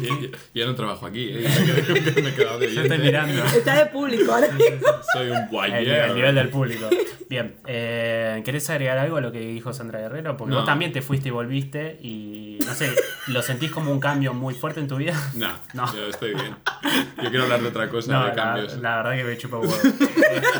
[0.00, 1.48] ¿Qué- Yo, no trabajo aquí, ¿eh?
[2.22, 3.44] me he quedado de Yo estoy mirando.
[3.44, 4.86] Está de público ahora mismo.
[5.12, 5.88] Soy un El, guayer.
[6.10, 6.88] el nivel del público.
[7.28, 10.36] Bien, eh, ¿querés agregar algo a lo que dijo Sandra Guerrero?
[10.36, 10.58] Porque No.
[10.58, 12.90] vos también te fuiste y volviste y, no sé,
[13.28, 15.14] ¿lo sentís como un cambio muy fuerte en tu vida?
[15.34, 15.94] No, No.
[15.94, 16.56] yo estoy bien.
[17.22, 18.76] Yo quiero hablar de otra cosa, No, de la, cambios.
[18.78, 19.72] la verdad que me chupa huevo.
[19.82, 20.50] Este,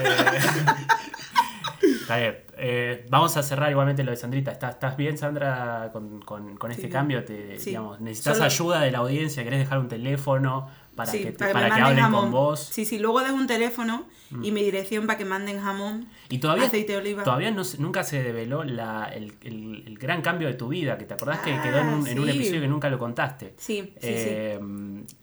[2.03, 2.37] Está bien.
[2.59, 4.53] Eh, vamos a cerrar igualmente lo de Sandrita.
[4.53, 6.89] ¿Estás, estás bien, Sandra, con, con- con este Sí.
[6.91, 7.25] cambio?
[7.25, 7.71] Te, Sí.
[7.71, 9.43] digamos, ¿Necesitas Solo- ayuda de la audiencia?
[9.45, 12.21] ¿Querés dejar un teléfono para Sí, que, te- para que para hablen jamón.
[12.25, 12.61] con vos.
[12.61, 14.05] Sí, sí, luego dejo un teléfono
[14.43, 17.23] y mi dirección para que manden jamón, Y todavía, aceite de oliva.
[17.25, 21.05] todavía no, nunca se develó la, el, el- el gran cambio de tu vida, que
[21.05, 23.55] te acordás que Ah, quedó en un, en un episodio que nunca lo contaste.
[23.57, 24.09] Sí, sí, sí.
[24.29, 24.61] Eh,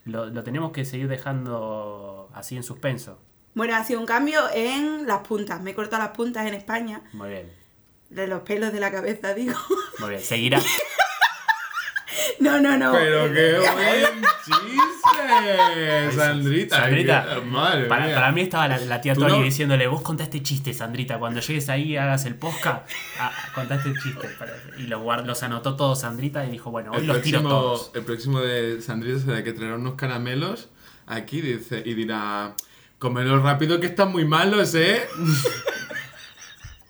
[0.06, 3.20] Lo, lo tenemos que seguir dejando así en suspenso.
[3.60, 5.62] Bueno, ha sido un cambio en las puntas.
[5.62, 7.52] Me he cortado las puntas en España, Muy bien,
[8.10, 9.54] de los pelos de la cabeza, digo.
[10.00, 10.22] muy bien.
[10.22, 10.60] Seguirá.
[12.40, 12.94] No, no, no.
[12.94, 16.78] Pero qué buen chiste, Sandrita.
[16.78, 18.16] Sandrita, qué- madre para, mía.
[18.16, 21.68] para mí estaba la, la tía Tony no- diciéndole, vos contaste chiste, Sandrita, cuando llegues
[21.70, 24.28] ahí hagas el podcast, ah, contaste el chiste.
[24.40, 27.42] Para- Y los, guard- los anotó todos Sandrita y dijo, bueno, hoy el los tiro
[27.42, 27.92] todos.
[27.94, 30.70] el próximo de Sandrita será que traerá unos caramelos
[31.08, 32.54] aquí dice, y dirá,
[33.00, 35.02] comelos rápido que están muy malos, ¿eh?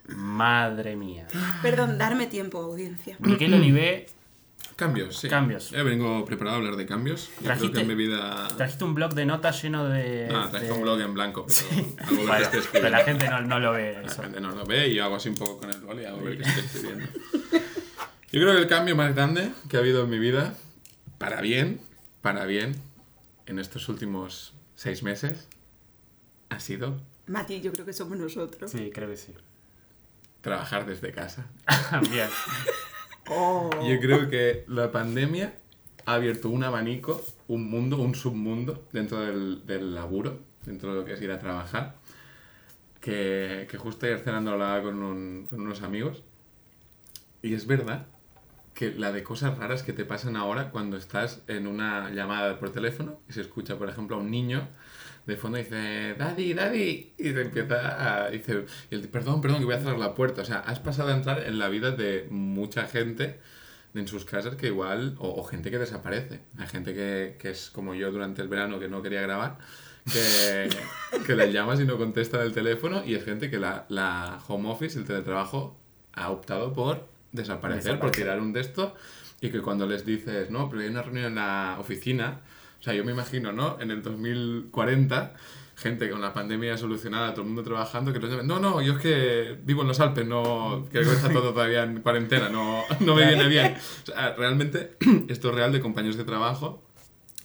[0.07, 1.27] Madre mía.
[1.61, 3.15] Perdón, darme tiempo, audiencia.
[3.19, 4.07] Miquel Olivé,
[4.75, 5.27] Cambios, sí.
[5.27, 5.71] Cambios.
[5.71, 7.27] Ya vengo preparado a hablar de cambios.
[7.27, 8.47] Yo creo Trajiste- que en mi vida...
[8.55, 10.29] trajiste un blog de notas lleno de...
[10.33, 13.41] Ah, traje de- un blog en blanco, pero algo que Bueno, pero la gente no,
[13.41, 14.21] no lo ve La eso.
[14.23, 16.21] gente no lo ve y yo hago así un poco con el boli y hago
[16.21, 17.05] ver que estoy escribiendo.
[18.31, 20.55] Yo creo que el cambio más grande que ha habido en mi vida,
[21.17, 21.81] para bien,
[22.21, 22.75] para bien,
[23.47, 25.47] en estos últimos seis meses,
[26.49, 28.71] ha sido Mati, yo creo que somos nosotros.
[28.71, 29.33] Sí, creo que sí.
[30.41, 31.47] trabajar desde casa.
[32.12, 32.29] Bien.
[33.31, 33.69] Oh.
[33.88, 35.53] Yo creo que la pandemia
[36.07, 41.05] ha abierto un abanico, un mundo, un submundo dentro del, del laburo, dentro de lo
[41.05, 41.93] que es ir a trabajar,
[43.01, 46.23] que, que justo ayer cenando hablaba con, un- con unos amigos
[47.43, 48.07] y es verdad
[48.73, 52.71] que la de cosas raras que te pasan ahora cuando estás en una llamada por
[52.71, 54.67] teléfono y se escucha, por ejemplo, a un niño
[55.29, 58.29] de fondo dice, Daddy, Daddy, y te empieza a...
[58.29, 60.41] Dice, y perdón, perdón, que voy a cerrar la puerta.
[60.41, 63.39] O sea, has pasado a entrar en la vida de mucha gente
[63.93, 66.39] en sus casas que igual, o, o gente que desaparece.
[66.57, 69.57] Hay gente que, que es como yo durante el verano que no quería grabar,
[70.11, 70.69] que,
[71.25, 74.69] que le llamas y no contesta el teléfono, y es gente que la, la home
[74.69, 75.77] office, el teletrabajo,
[76.13, 78.95] ha optado por desaparecer, por tirar un texto,
[79.41, 82.41] y que cuando les dices, no, pero hay una reunión en la oficina,
[82.79, 83.77] o sea, yo me imagino, ¿no?
[83.79, 85.33] En el 2040,
[85.75, 88.99] gente con la pandemia solucionada, todo el mundo trabajando, que los no, no, yo es
[88.99, 93.25] que vivo en los Alpes, no, que está todo todavía en cuarentena, no, no me
[93.27, 93.75] viene bien.
[94.03, 94.97] O sea, realmente,
[95.29, 96.83] esto es real de compañeros de trabajo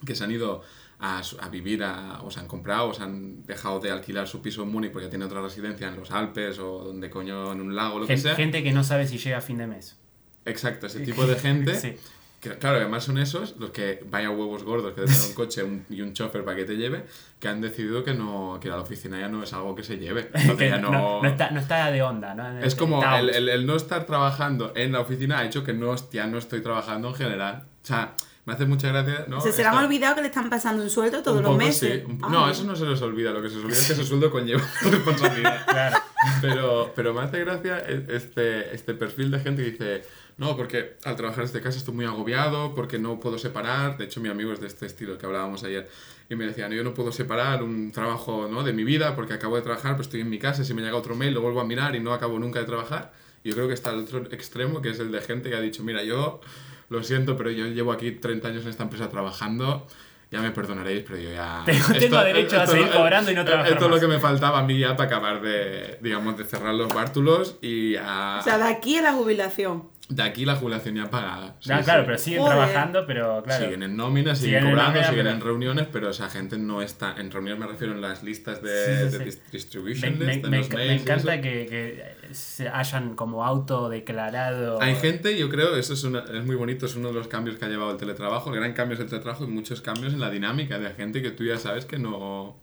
[0.05, 0.63] que se han ido
[1.01, 4.43] a, a vivir, a, o se han comprado, o se han dejado de alquilar su
[4.43, 7.75] piso en Múnich porque tiene otra residencia en los Alpes o donde coño, en un
[7.75, 8.35] lago, lo que Gen- sea.
[8.37, 9.99] Gente que no sabe si llega a fin de mes.
[10.45, 11.75] Exacto, ese tipo de gente.
[11.81, 11.97] Sí.
[12.45, 15.87] Que, claro, además son esos los que vaya huevos gordos que te un coche un-
[15.89, 17.07] y un chofer para que te lleve,
[17.41, 19.97] que han decidido que no que a la oficina ya no es algo que se
[19.97, 20.29] lleve.
[20.59, 22.61] Que ya no, no, no está, no está de onda, ¿no?
[22.61, 25.95] es como el, el- el no estar trabajando en la oficina ha hecho que no,
[26.13, 27.65] ya no estoy trabajando en general.
[27.83, 28.15] O sea,
[28.47, 29.25] me hace mucha gracia.
[29.27, 29.41] ¿no?
[29.41, 31.53] Se, se le han Esta- olvidado que le están pasando un sueldo todos un los
[31.53, 32.03] poco, meses.
[32.05, 32.13] sí.
[32.13, 32.29] Un- Ah.
[32.31, 33.31] No, eso no se les olvida.
[33.31, 35.65] Lo que se les olvida es que ese sueldo conlleva responsabilidad.
[35.67, 35.97] Claro.
[36.43, 40.03] Pero, pero me hace gracia e- este, este perfil de gente que dice,
[40.37, 43.97] no, porque al trabajar desde casa estoy muy agobiado, porque no puedo separar.
[43.97, 45.89] De hecho, mi amigo es de este estilo que hablábamos ayer.
[46.29, 48.65] Y me decían, yo no puedo separar un trabajo ¿no?
[48.65, 50.97] de mi vida porque acabo de trabajar, pues estoy en mi casa, si me llega
[50.97, 53.13] otro mail lo vuelvo a mirar y no acabo nunca de trabajar.
[53.45, 55.61] Y yo creo que está el otro extremo, que es el de gente que ha
[55.61, 56.41] dicho, mira, yo
[56.89, 59.87] lo siento, pero yo llevo aquí 30 años en esta empresa trabajando.
[60.35, 61.63] Ya me perdonaréis, pero yo ya...
[61.65, 64.19] Tengo- tengo derecho a seguir esto- cobrando y no trabajar Esto es lo que me
[64.19, 68.39] faltaba a mí ya para acabar de, digamos, de cerrar los bártulos y a...
[68.41, 69.89] O sea, de aquí a la jubilación.
[70.09, 71.57] de aquí la jubilación ya pagada.
[71.61, 72.07] Sí, Ah, claro, sí.
[72.07, 72.57] pero siguen Joder.
[72.59, 73.65] trabajando, pero claro.
[73.65, 76.59] Siguen en nóminas, siguen, Siguen en cobrando, nómina, siguen pero- en reuniones, pero esa gente
[76.59, 77.15] no está...
[77.19, 79.39] En reuniones me refiero en las listas de, Sí, sí, de sí.
[79.39, 83.45] dis- Me, distribution me- en me- los me mails y encanta que se hayan como
[83.45, 84.81] autodeclarado.
[84.81, 87.57] Hay gente, yo creo, eso es, una- es muy bonito, es uno de los cambios
[87.57, 90.21] que ha llevado el teletrabajo, el gran cambio es el teletrabajo y muchos cambios en
[90.21, 92.57] la dinámica de gente que tú ya sabes que no...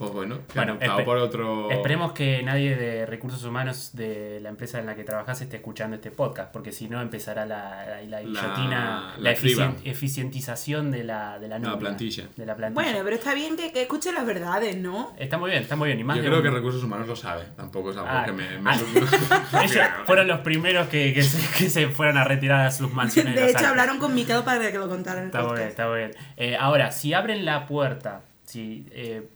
[0.00, 1.70] Pues bueno, Bueno, por otro...
[1.70, 5.96] Esperemos que nadie de recursos humanos de la empresa en la que trabajas esté escuchando
[5.96, 9.66] este podcast, porque si no empezará la, la, la guillotina, la, la criba.
[9.66, 12.24] eficien- eficientización de la, de la, La nómina, plantilla.
[12.36, 12.82] De la plantilla.
[12.82, 15.12] Bueno, pero está bien que, que escuchen las verdades, ¿no?
[15.18, 16.00] Está muy bien, está muy bien.
[16.00, 18.58] Y más Yo creo que Recursos Humanos lo sabe, tampoco es algo Ah, que me...
[18.58, 18.78] me- ah.
[19.64, 23.34] Ellos fueron los primeros que, que, se, que se fueron a retirar a sus mansiones.
[23.34, 25.88] De hecho, hablaron con Miquel para que lo contara en el Está muy bien, está
[25.88, 26.10] muy bien.
[26.36, 29.28] Eh, ahora, si abren la puerta, si eh,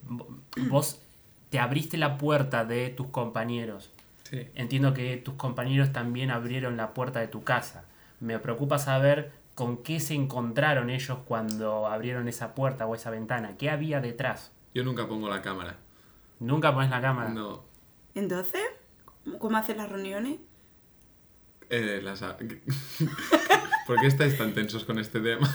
[0.69, 1.01] vos
[1.51, 3.91] te abriste la puerta de tus compañeros,
[4.25, 4.49] Sí.
[4.55, 7.85] entiendo que tus compañeros también abrieron la puerta de tu casa.
[8.21, 13.57] Me preocupa saber con qué se encontraron ellos cuando abrieron esa puerta o esa ventana.
[13.59, 14.51] ¿Qué había detrás?
[14.75, 15.77] Yo nunca pongo la cámara.
[16.41, 17.29] Nunca pones la cámara.
[17.31, 17.63] No.
[18.17, 18.63] Entonces,
[19.39, 20.39] ¿cómo hacen las reuniones?
[21.71, 22.23] Eh, las...
[23.87, 25.49] ¿Por qué estáis tan tensos con este tema?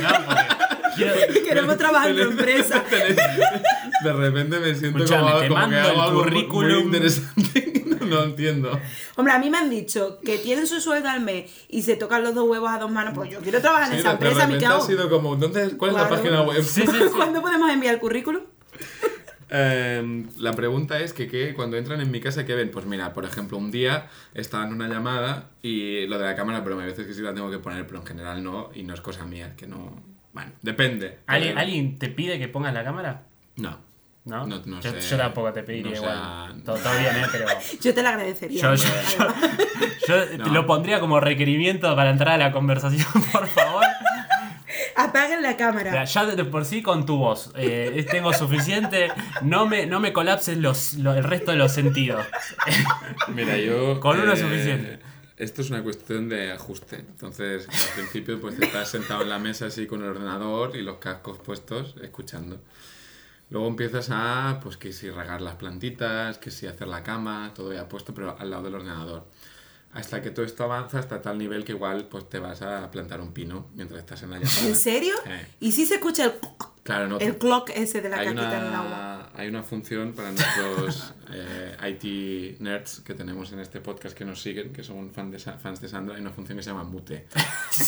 [0.00, 0.69] No, porque
[1.04, 2.84] Quiero- Queremos trabajar en tu empresa.
[4.04, 6.72] De repente me siento como, te como que hago el algo muy- currículum.
[6.74, 7.72] muy interesante.
[8.00, 8.78] no, no entiendo.
[9.16, 12.22] Hombre, a mí me han dicho que tienen su sueldo al mes y se tocan
[12.22, 13.12] los dos huevos a dos manos.
[13.14, 16.42] Pues yo quiero trabajar en esa empresa, mi ha sido como, ¿cuál es la página
[16.42, 16.62] web?
[16.62, 17.04] Sí, sí, sí.
[17.14, 18.42] ¿Cuándo podemos enviar el currículum?
[19.52, 21.54] Eh, la pregunta es que, ¿qué?
[21.54, 22.70] cuando entran en mi casa, ¿qué ven?
[22.70, 26.62] Pues mira, por ejemplo, un día estaba en una llamada y lo de la cámara,
[26.62, 28.94] pero hay veces que sí la tengo que poner, pero en general no, y no
[28.94, 30.00] es cosa mía, que no...
[30.32, 31.18] Bueno, depende.
[31.26, 33.22] ¿Alguien, Eh, ¿Alguien te pide que pongas la cámara?
[33.56, 33.78] No.
[34.24, 34.46] ¿No?
[34.46, 35.00] No- no yo, sé.
[35.00, 36.62] yo tampoco te pediría No igual.
[36.64, 37.26] Todo, todo bien, ¿eh?
[37.32, 37.46] Pero
[37.80, 38.60] Yo te lo agradecería.
[38.62, 39.26] yo, yo, yo-
[40.30, 40.44] yo No.
[40.44, 43.84] te lo pondría como requerimiento para entrar a la conversación, por favor.
[44.96, 45.90] Apaguen la cámara.
[45.90, 47.50] Mira, ya de por sí con tu voz.
[47.56, 49.08] eh, tengo suficiente.
[49.42, 52.24] No me, no me colapses los, lo- el resto de los sentidos.
[53.28, 53.98] Mira, yo...
[54.00, 55.00] Con uno eh, es suficiente.
[55.40, 56.96] Esto es una cuestión de ajuste.
[56.96, 60.98] Entonces, al principio, pues estás sentado en la mesa así con el ordenador y los
[60.98, 62.60] cascos puestos, escuchando.
[63.48, 67.72] Luego empiezas a, pues que si regar las plantitas, que si hacer la cama, todo
[67.72, 69.24] ya puesto, pero al lado del ordenador.
[69.94, 73.22] Hasta que todo esto avanza hasta tal nivel que igual pues te vas a plantar
[73.22, 74.68] un pino mientras estás en la llamada.
[74.68, 75.14] ¿En serio?
[75.24, 75.46] Eh.
[75.60, 76.32] ¿Y si se escucha el,
[76.82, 77.18] Claro, no.
[77.18, 79.19] el clock ese de la hay, caquita en el agua?
[79.40, 84.42] Hay una función para nuestros eh, IT nerds que tenemos en este podcast que nos
[84.42, 87.26] siguen, que son fan de fans de Sandra, hay una función que se llama mute.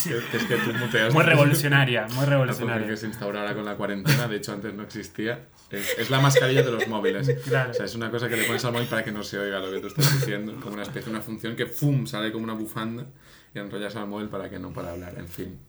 [0.03, 1.13] Que, que es que tú muteas.
[1.13, 2.87] Muy revolucionaria, muy revolucionaria.
[2.87, 5.45] que se instaura ahora con la cuarentena, de hecho antes no existía.
[5.69, 7.29] Es, es la mascarilla de los móviles.
[7.45, 7.71] Claro.
[7.71, 9.59] O sea, es una cosa que le pones al móvil para que no se oiga
[9.59, 10.55] lo que tú estás diciendo.
[10.61, 12.07] Como una especie, una función que ¡fum!
[12.07, 13.05] sale como una bufanda
[13.53, 15.15] y enrollas al móvil para que no para hablar.
[15.17, 15.59] En fin.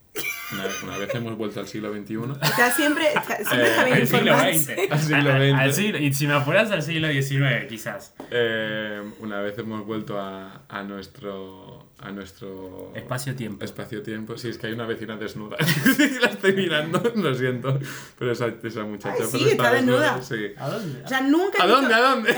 [0.53, 2.15] Una, una vez hemos vuelto al siglo XXI.
[2.43, 4.37] Está siempre, está, siempre Eh, está bien Al siglo.
[4.39, 4.71] XX.
[4.93, 5.77] Al siglo Al- al XX.
[5.77, 8.15] siglo- y si me apuras al siglo XIX, quizás.
[8.31, 13.65] Eh, una vez hemos vuelto a, a nuestro a nuestro Espacio-tiempo.
[13.65, 14.37] espacio-tiempo.
[14.37, 15.57] Sí, es que hay una vecina desnuda.
[16.21, 17.79] la estoy mirando, lo siento.
[18.19, 19.17] Pero esa, esa muchacha.
[19.23, 20.23] Ay, sí, pero está desnuda.
[20.23, 20.53] Sí.
[20.59, 21.03] ¿A dónde?
[21.03, 21.95] O sea, nunca ¿A visto- dónde?
[21.95, 22.37] ¿A dónde?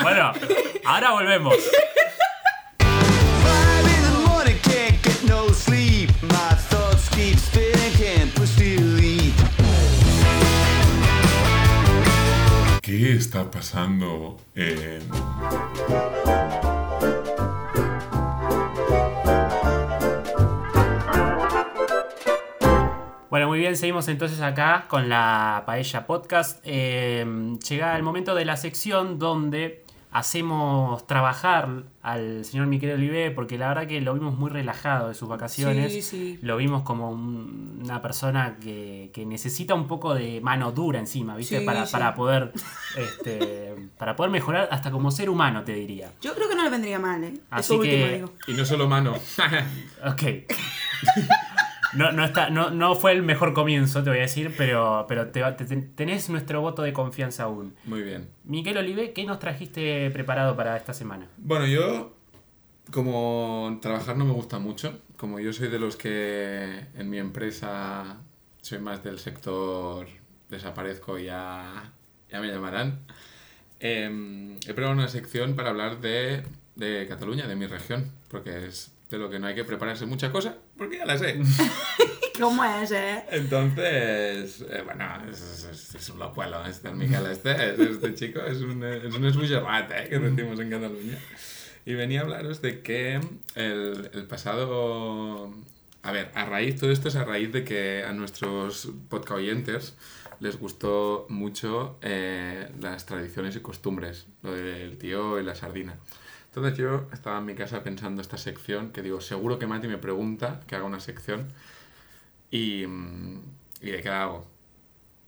[0.00, 0.32] Bueno,
[0.84, 1.54] ahora volvemos.
[7.14, 9.34] Keep spinning, can't push delete.
[12.82, 15.00] ¿Qué está pasando en...
[23.30, 26.60] Bueno, muy bien, seguimos entonces acá con la Paella Podcast.
[26.64, 29.83] Eh, llega el momento de la sección donde
[30.14, 35.14] hacemos trabajar al señor Miquel Olivé, porque la verdad que lo vimos muy relajado de
[35.14, 35.92] sus vacaciones.
[35.92, 36.38] Sí, sí.
[36.40, 41.34] Lo vimos como un- una persona que, que necesita un poco de mano dura encima,
[41.34, 41.58] ¿viste?
[41.58, 41.92] Sí, para, sí.
[41.92, 42.52] para poder
[42.96, 46.12] este, para poder mejorar hasta como ser humano, te diría.
[46.22, 47.34] Yo creo que no le vendría mal, ¿eh?
[47.50, 48.30] Así Eso último que- digo.
[48.46, 49.14] Y no solo mano.
[50.06, 50.22] Ok.
[51.96, 55.28] No, no, está, no, no fue el mejor comienzo, te voy a decir, pero, pero
[55.28, 57.74] te, te- tenés nuestro voto de confianza aún.
[57.84, 58.28] Muy bien.
[58.44, 61.28] Miguel Olive, ¿qué nos trajiste preparado para esta semana?
[61.36, 62.14] Bueno, yo,
[62.90, 68.18] como trabajar no me gusta mucho, como yo soy de los que en mi empresa
[68.60, 70.06] soy más del sector
[70.48, 71.92] desaparezco y ya,
[72.30, 73.00] ya me llamarán,
[73.80, 76.44] eh, he preparado una sección para hablar de,
[76.76, 80.30] de Cataluña, de mi región, porque es de lo que no hay que prepararse mucha
[80.30, 81.40] cosa, porque ya la sé.
[82.40, 83.24] ¿Cómo es, eh?
[83.30, 88.60] Entonces, eh, bueno, es, es- es- un locuelo este, el Miquel este, este chico es
[88.60, 91.18] un, es un eh, que decimos en Cataluña.
[91.86, 93.20] Y venía a hablaros de que
[93.54, 95.52] el, el pasado...
[96.02, 99.94] A ver, a raíz, todo esto es a raíz de que a nuestros podcast oyentes
[100.40, 105.96] les gustó mucho eh, las tradiciones y costumbres, lo del tío y la sardina.
[106.54, 109.98] Entonces yo estaba en mi casa pensando esta sección, que digo, seguro que Mati me
[109.98, 111.48] pregunta que haga una sección
[112.48, 113.42] y, mm,
[113.80, 114.46] y de qué hago.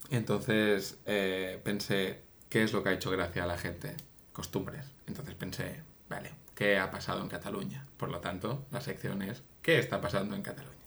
[0.09, 3.93] Entonces eh, pensé, ¿qué es lo que ha hecho gracia a la gente?
[4.31, 4.85] Costumbres.
[5.05, 7.85] Entonces pensé, vale, ¿qué ha pasado en Cataluña?
[7.97, 10.77] Por lo tanto, la sección es, ¿qué está pasando en Cataluña?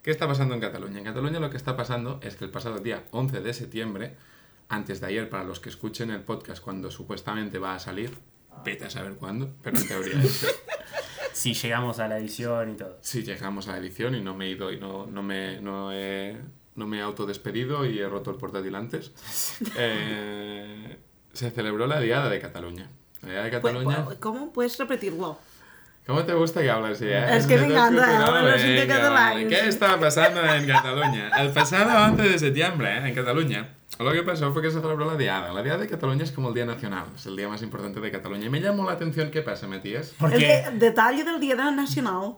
[0.00, 0.98] ¿Qué está pasando en Cataluña?
[0.98, 4.14] En Cataluña lo que está pasando es que el pasado día 11 de septiembre,
[4.68, 8.16] antes de ayer, para los que escuchen el podcast cuando supuestamente va a salir,
[8.64, 10.46] vete a saber cuándo, pero en teoría es
[11.32, 12.96] Si llegamos a la edición y todo.
[13.02, 15.92] Sí, llegamos a la edición y no me he ido y no, no me, no
[15.92, 16.36] he,
[16.76, 19.12] no me he autodespedido y he roto el portátil antes.
[19.76, 20.96] Eh,
[21.32, 22.88] se celebró la Diada de Cataluña.
[23.22, 24.04] La Diada de Pues, Cataluña.
[24.06, 25.38] pues, ¿Cómo puedes repetirlo?
[26.06, 27.36] ¿Cómo te gusta que hables así, eh?
[27.36, 28.54] Es que me encanta.
[29.48, 31.30] ¿Qué está pasando en Cataluña?
[31.40, 35.06] El pasado 11 de septiembre, eh, en Cataluña, lo que pasó fue que se celebró
[35.06, 35.52] la Diada.
[35.52, 38.10] La Diada de Cataluña es como el Día Nacional, es el día más importante de
[38.10, 38.46] Cataluña.
[38.46, 40.14] Y me llamó la atención, ¿qué pasa, Matías?
[40.18, 42.34] Porque El de- detalle del Día Nacional.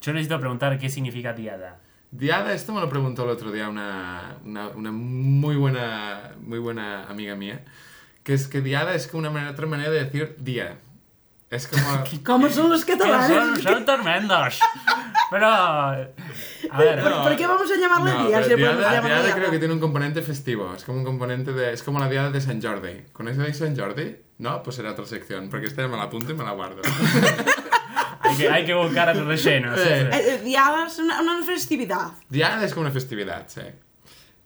[0.00, 1.80] yo necesito preguntar qué significa diada.
[2.10, 7.04] Diada, esto me lo preguntó el otro día una, una, una muy, buena, muy buena
[7.04, 7.64] amiga mía,
[8.22, 10.78] que es que Diada es como una manera, otra manera de decir día.
[11.50, 11.82] Es como...
[12.24, 13.62] ¿Cómo son los Son, catalanes?
[13.62, 14.58] son tremendos.
[15.30, 16.08] Pero.
[16.70, 17.02] A ver.
[17.02, 18.42] ¿Por, por qué vamos a llamarle No, día?
[18.42, 19.34] Si Diada, llamar Diada diada?
[19.34, 21.72] creo que tiene un componente festivo, es como un componente de...
[21.72, 23.04] Es como la Diada de San Jordi.
[23.12, 24.16] ¿Conocéis San Jordi?
[24.38, 26.82] No, pues será otra sección, porque esta me la apunto y me la guardo.
[28.20, 29.74] Hay que, hay que buscar el relleno.
[29.76, 29.88] sí, sí.
[29.88, 32.10] Eh, eh, diada es una, una festividad.
[32.28, 33.62] Diada es como una festividad, sí.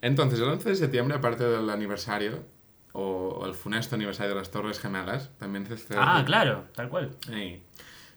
[0.01, 2.45] Entonces, el 11 de septiembre, aparte del aniversario,
[2.93, 3.01] o,
[3.41, 6.19] o el funesto aniversario de las Torres Gemelas, también se celebra...
[6.19, 7.17] Ah, claro, tal cual.
[7.27, 7.63] Sí.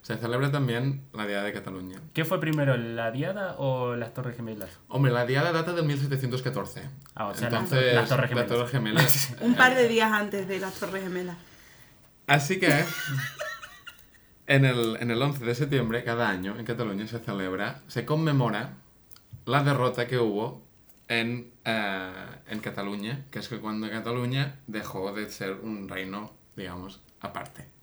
[0.05, 1.99] Se celebra también la Diada de Cataluña.
[2.13, 4.69] ¿Qué fue primero, la Diada o las Torres Gemelas?
[4.87, 6.87] Hombre, la Diada data del 1714.
[7.15, 8.49] Ah, o sea, las- Entonces, las Torres Gemelas.
[8.51, 9.35] las Torres Gemelas.
[9.41, 11.37] Un par de días antes de las Torres Gemelas.
[12.27, 12.85] Así que,
[14.45, 18.73] en el, en el 11 de septiembre, cada año, en Cataluña se celebra, se conmemora
[19.45, 20.61] la derrota que hubo
[21.07, 22.11] en, eh,
[22.47, 27.73] en Cataluña, que es que cuando Cataluña dejó de ser un reino, digamos, aparte.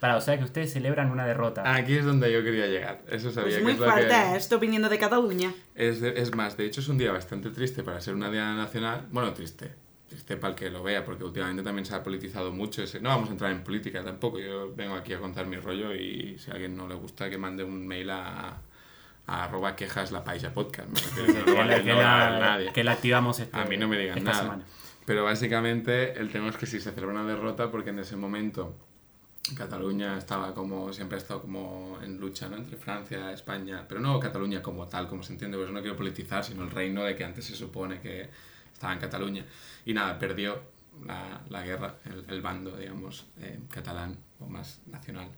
[0.00, 1.62] Para, o sea que ustedes celebran una derrota.
[1.74, 3.02] Aquí es donde yo quería llegar.
[3.10, 4.36] Eso sabía Pues que muy es lo fuerte que...
[4.36, 5.52] esto viniendo de Cataluña.
[5.74, 9.06] Es, es más, de hecho es un día bastante triste para ser una diada nacional.
[9.10, 9.72] Bueno, triste.
[10.08, 12.82] Triste para el que lo vea, porque últimamente también se ha politizado mucho.
[12.82, 14.38] ese- No vamos a entrar en política tampoco.
[14.40, 17.36] Yo vengo aquí a contar mi rollo y si a alguien no le gusta que
[17.38, 18.56] mande un mail a,
[19.26, 20.88] a arroba quejas la paisa podcast.
[20.88, 21.44] Me que, no,
[21.84, 22.72] que la- nadie.
[22.72, 24.42] que la activamos este- A mí no me digan esta nada.
[24.42, 24.64] semana.
[25.04, 28.74] Pero básicamente el tema es que si se celebra una derrota, porque en ese momento
[29.54, 32.56] Cataluña estaba como, siempre ha estado como en lucha ¿no?
[32.56, 36.44] entre Francia, España, pero no Cataluña como tal, como se entiende, pues no quiero politizar,
[36.44, 38.28] sino el reino de que antes se supone que
[38.72, 39.44] estaba en Cataluña.
[39.84, 40.62] Y nada, perdió
[41.04, 41.96] la, la guerra,
[42.28, 45.28] el, bando, digamos, eh, catalán o más nacional.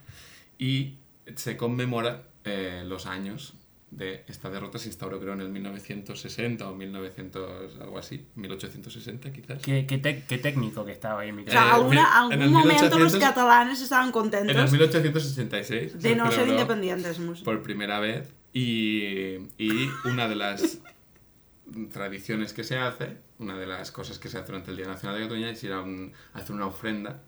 [0.57, 0.97] Y
[1.35, 3.53] se conmemora eh, los años
[3.95, 9.61] de esta derrota, se instauró creo en el 1960 o 1900, algo así, 1860 quizás.
[9.61, 11.53] Qué, qué qué técnico que estaba ahí, O Miquel.
[11.53, 16.15] sea, Eh, alguna, algún el momento los 1800 catalanes estaban En el contentos 1866 de
[16.15, 17.19] no ser independientes.
[17.43, 20.79] por primera vez y, y una de las
[21.91, 25.17] tradiciones que se hace, una de las cosas que se hace durante el Día Nacional
[25.17, 27.21] de Cataluña es ir a un- a hacer una ofrenda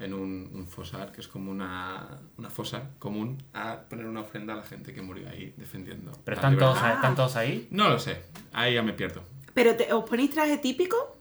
[0.00, 4.54] en un, un fosar, que es como una, una fosa común, a poner una ofrenda
[4.54, 6.12] a la gente que murió ahí defendiendo.
[6.24, 7.68] Pero están todos, están todos ahí.
[7.70, 9.22] No lo sé, ahí ya me pierdo.
[9.54, 11.16] ¿Pero te, os ponéis traje típico?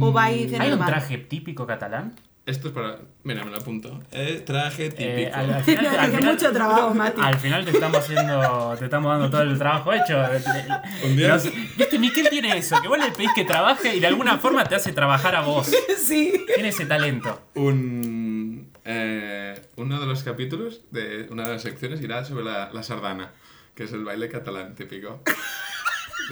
[0.00, 2.14] ¿O vais de ¿Hay un traje típico catalán?
[2.46, 2.98] Esto es para...
[3.24, 4.00] Mira, me lo apunto.
[4.12, 5.08] Es traje típico.
[5.10, 7.20] Eh, al, al final, al final- mucho trabajo, Mati.
[7.20, 10.16] Al final te estamos haciendo, te estamos dando todo el trabajo hecho.
[11.04, 14.00] Un día- No sé, Viste, Miquel tiene eso, que vos le pedís que trabaje y
[14.00, 15.70] de alguna forma te hace trabajar a vos.
[15.98, 16.44] Sí.
[16.54, 17.42] Tiene ese talento.
[17.56, 22.82] un, eh, uno de los capítulos de una de las secciones irá sobre la, la
[22.84, 23.32] sardana,
[23.74, 25.20] que es el baile catalán típico.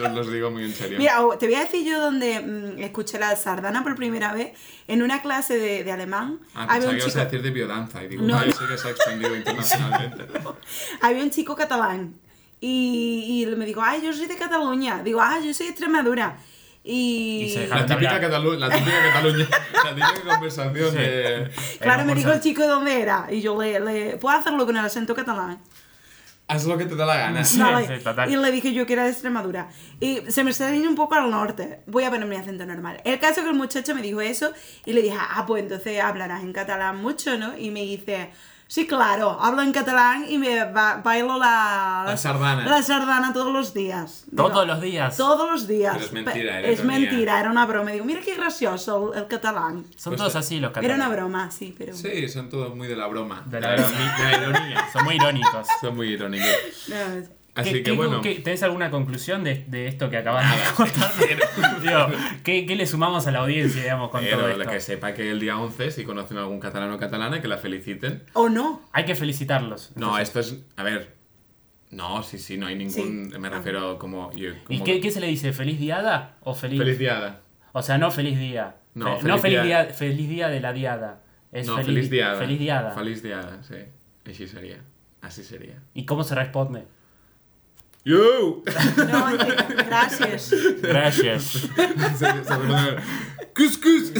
[0.02, 0.98] Os los digo muy en serio.
[0.98, 4.52] Mira, o- te voy a decir yo donde mm, escuché la sardana por primera vez
[4.88, 6.40] en una clase de, de alemán.
[6.54, 8.52] ah, había, un chico, a decir de biodanza y digo, No, no, no.
[8.52, 10.24] sé que se ha extendido internacionalmente.
[11.02, 12.14] había un chico catalán
[12.60, 15.02] y, y me dijo, ay, yo soy de Cataluña.
[15.04, 16.36] Digo, ah, yo soy de Extremadura.
[16.82, 18.20] Y, Y La típica.
[18.20, 19.48] Catalu- la típica Cataluña,
[19.84, 20.96] la típica conversación Sí.
[20.98, 21.50] de...
[21.80, 23.26] claro, Era me dijo el chico de dónde era.
[23.30, 25.58] Y yo le, le ¿puedo hacerlo con el acento catalán?
[26.46, 27.42] Haz lo que te da la gana.
[27.44, 27.86] Sí, Vale.
[27.86, 28.30] sí, total.
[28.30, 29.68] Y le dije yo que era de Extremadura.
[29.98, 31.80] Y se me está yendo un poco al norte.
[31.86, 33.00] Voy a poner mi acento normal.
[33.04, 34.52] El caso es que el muchacho me dijo eso
[34.84, 37.56] y le dije, ah, pues entonces hablarás en catalán mucho, ¿no?
[37.56, 38.30] Y me dice,
[38.74, 42.64] sí, claro, hablo en catalán y me ba- bailo la, La sardana.
[42.66, 44.24] La sardana todos los días.
[44.26, 45.16] Digo, Todos los días.
[45.16, 45.92] Todos los días.
[45.94, 46.98] Pero es mentira, era Es ironía.
[46.98, 47.90] mentira, era una broma.
[47.92, 49.84] Digo, mira qué gracioso el, el catalán.
[49.96, 50.38] Son Pues todos sí.
[50.38, 51.06] así los Era catalanes.
[51.06, 51.94] una broma, sí, pero...
[51.94, 53.42] Sí, son todos muy de la broma.
[53.46, 53.90] De la broma.
[54.18, 54.84] de la ironía.
[54.92, 55.66] Son muy irónicos.
[55.80, 56.48] Son muy irónicos.
[56.88, 56.96] No,
[57.54, 58.20] Así ¿Qué- que qué- bueno...
[58.20, 61.10] qué- ¿Tenés alguna conclusión de, de esto que acabas de contar?
[61.82, 62.06] Digo,
[62.42, 64.58] ¿qué, qué le sumamos a la audiencia, digamos, con todo Pero esto?
[64.64, 67.46] la que sepa que el día 11, si conocen a algún catalano o catalana, que
[67.46, 68.24] la feliciten.
[68.32, 68.82] O no.
[68.92, 69.92] Hay que felicitarlos.
[69.94, 70.28] No, entonces.
[70.28, 70.64] esto es.
[70.76, 71.14] A ver.
[71.90, 73.30] No, sí, sí, no hay ningún.
[73.32, 73.38] Sí.
[73.38, 74.32] Me refiero como.
[74.32, 75.52] yo- ¿Y como- qué, qué se le dice?
[75.52, 76.80] ¿Feliz diada o feliz?
[76.80, 77.40] Feliz diada.
[77.72, 78.76] O sea, no feliz día.
[78.94, 79.84] No, Fe- feliz feliz, día.
[79.84, 81.22] día, feliz día de la diada.
[81.52, 82.38] Es no, feliz, feliz diada.
[82.38, 82.90] Feliz diada.
[82.92, 83.76] Feliz diada, sí.
[84.28, 84.78] Así sería.
[85.20, 85.80] Así sería.
[85.94, 86.84] ¿Y cómo se responde?
[88.04, 88.62] ¡Yo!
[89.08, 89.26] No,
[89.86, 90.50] gracias.
[90.82, 91.68] Gracias.
[93.56, 94.12] ¡Cus, cus!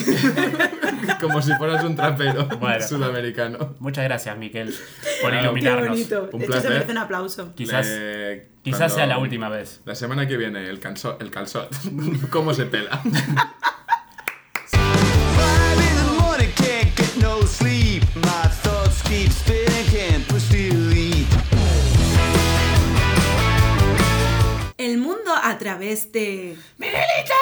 [1.20, 2.86] Como si fueras un trapero Bueno.
[2.86, 3.74] sudamericano.
[3.80, 4.68] Muchas gracias, Miquel,
[5.20, 5.36] por Claro.
[5.36, 5.88] Qué iluminarnos.
[5.88, 6.30] bonito.
[6.32, 6.62] Un Esto placer.
[6.62, 7.54] se merece un aplauso.
[7.54, 9.82] Quizás, Le- quizás cuando- sea la última vez.
[9.84, 11.68] La semana que viene, el, calzot, el calzot.
[12.30, 13.02] ¿Cómo se pela?
[25.44, 26.56] A través de...
[26.78, 27.34] ¡Miguelito!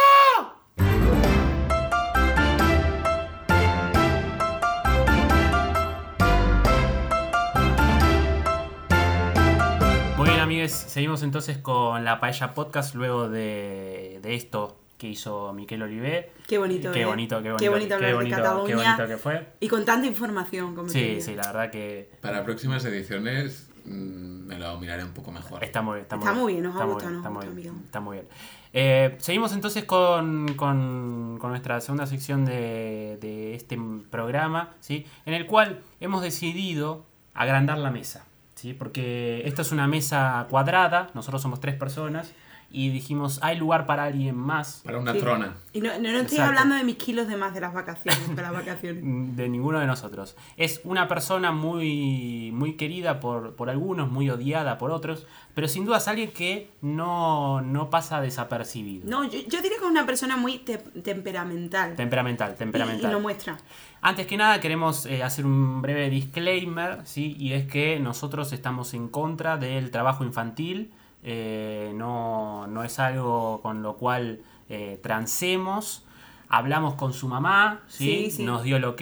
[10.17, 15.53] Muy bien, amigues, seguimos entonces con la Paella Podcast luego de, de esto que hizo
[15.53, 16.31] Miquel Olivé.
[16.47, 17.05] Qué bonito, Qué ¿eh?
[17.07, 17.57] bonito, qué bonito.
[17.59, 18.67] Qué bonito hablar de bonito, Cataluña.
[18.67, 19.47] qué bonito que fue.
[19.59, 24.79] Y con tanta información como Sí, sí, la verdad que Para próximas ediciones me lo
[24.79, 25.63] miraré un poco mejor.
[25.65, 26.03] está muy bien.
[26.05, 27.83] Está, Está muy bien, nos está muy bien, nos ha está muy gustado, bien.
[27.85, 28.29] Está muy bien.
[28.75, 33.79] Eh, seguimos entonces con, con- con nuestra segunda sección de, de este
[34.11, 35.07] programa, ¿sí?
[35.27, 37.05] en el cual hemos decidido
[37.35, 38.25] agrandar la mesa.
[38.55, 38.73] ¿sí?
[38.75, 42.33] Porque esta es una mesa cuadrada, nosotros somos tres personas,
[42.73, 44.83] y dijimos, hay lugar para alguien más.
[44.85, 45.19] Para una Sí.
[45.21, 45.55] trona.
[45.73, 46.43] Y no, no, no estoy Exacto.
[46.45, 49.03] hablando de mis kilos de más de las vacaciones, de las vacaciones.
[49.37, 50.37] de ninguno de nosotros.
[50.57, 55.85] Es una persona muy, muy querida por, por algunos, muy odiada por otros, pero sin
[55.85, 59.09] duda es alguien que no, no pasa desapercibido.
[59.09, 61.95] No, yo, yo diría que es una persona muy te- temperamental.
[61.97, 63.11] Temperamental, Y- temperamental.
[63.11, 63.57] Y, lo muestra.
[64.01, 67.37] Antes que nada queremos eh, hacer un breve disclaimer, ¿sí?
[67.39, 70.93] Y es que nosotros estamos en contra del trabajo infantil.
[71.23, 76.05] Eh, no, no es algo con lo cual eh, transemos.
[76.49, 78.25] Hablamos con su mamá, ¿sí?
[78.27, 78.43] Sí, sí.
[78.45, 79.01] Nos dio el ok.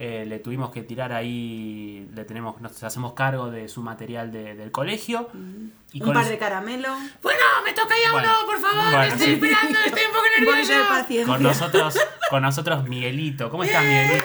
[0.00, 4.54] eh, le tuvimos que tirar ahí, le tenemos, nos hacemos cargo de su material de-
[4.54, 5.28] del colegio.
[5.92, 6.96] Y Un con par el- de caramelos.
[7.20, 8.28] Bueno, me toca ya Bueno.
[8.38, 8.84] uno, por favor.
[8.92, 9.32] Bueno, estoy sí.
[9.32, 11.26] esperando, estoy un poco nervioso.
[11.32, 11.98] con nosotros,
[12.30, 13.50] con nosotros Miguelito.
[13.50, 14.24] ¿Cómo estás, Miguelito?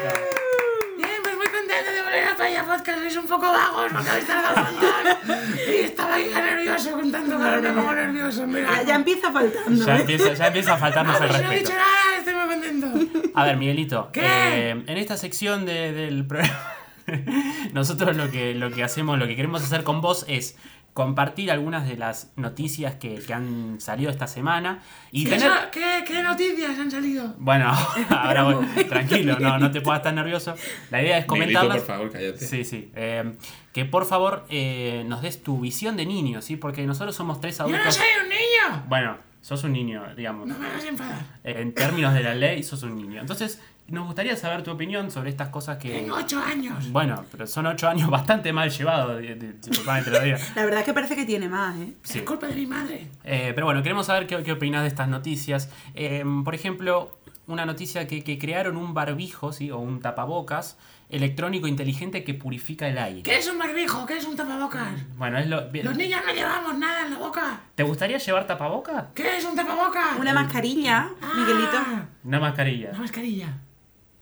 [0.97, 3.02] Bien, pues muy contento de volver a Paya Podcast.
[3.13, 5.59] Sois un poco vagos porque habéis tardado un montón.
[5.67, 8.47] Y estaba ya nervioso con tanto calor, me pongo nervioso.
[8.47, 8.75] Mira.
[8.77, 9.85] Ya, ya empieza faltando.
[9.85, 10.01] Ya ¿eh?
[10.01, 11.71] empieza, ya empieza a faltarnos el Vamos, no he respeto.
[11.71, 13.31] dicho nada, estoy muy contento.
[13.35, 14.21] A ver, Miguelito, ¿Qué?
[14.23, 16.59] eh, en esta sección de- del programa,
[17.73, 20.57] nosotros lo que, lo que hacemos, lo que queremos hacer con vos es
[20.93, 24.79] compartir algunas de las noticias que, que han salido esta semana
[25.11, 25.51] y ¿Qué, tener...
[25.71, 27.33] qué, qué noticias han salido?
[27.39, 27.71] Bueno,
[28.09, 30.53] ahora voy, tranquilo, no, no te puedas estar nervioso.
[30.91, 31.77] La idea es comentarlas.
[31.79, 32.37] por favor, cállate.
[32.45, 32.91] Sí, sí.
[32.95, 33.33] eh,
[33.71, 36.57] que por favor eh, nos des tu visión de niño, ¿sí?
[36.57, 37.85] Porque nosotros somos tres ¡Yo adultos.
[37.85, 38.83] no soy un niño!
[38.87, 40.47] Bueno, sos un niño, digamos.
[40.47, 41.19] No me hagas enfadar.
[41.43, 43.19] Eh, En términos de la ley, sos un niño.
[43.19, 43.59] Entonces,
[43.93, 45.89] nos gustaría saber tu opinión sobre estas cosas que.
[45.91, 46.91] Tengo ocho años.
[46.91, 50.37] Bueno, pero son ocho años bastante mal llevados, te lo digo.
[50.55, 51.93] La verdad es que parece que tiene más, ¿eh?
[52.03, 52.19] Sí.
[52.19, 53.07] Es culpa de mi madre.
[53.23, 55.69] Eh, pero bueno, queremos saber qué, qué opinas de estas noticias.
[55.93, 57.17] Eh, por ejemplo,
[57.47, 59.71] una noticia que, que crearon un barbijo, ¿sí?
[59.71, 60.77] O un tapabocas
[61.09, 63.21] electrónico inteligente que purifica el aire.
[63.21, 64.05] ¿Qué es un barbijo?
[64.07, 64.87] ¿Qué es un tapabocas?
[65.17, 65.69] Bueno, es lo.
[65.69, 65.85] bien.
[65.85, 67.59] Los niños no llevamos nada en la boca.
[67.75, 69.05] ¿Te gustaría llevar tapabocas?
[69.13, 70.17] ¿Qué es un tapabocas?
[70.19, 71.77] Una mascarilla, Miguelito.
[71.77, 72.89] Ah, Una mascarilla.
[72.91, 73.57] Una mascarilla.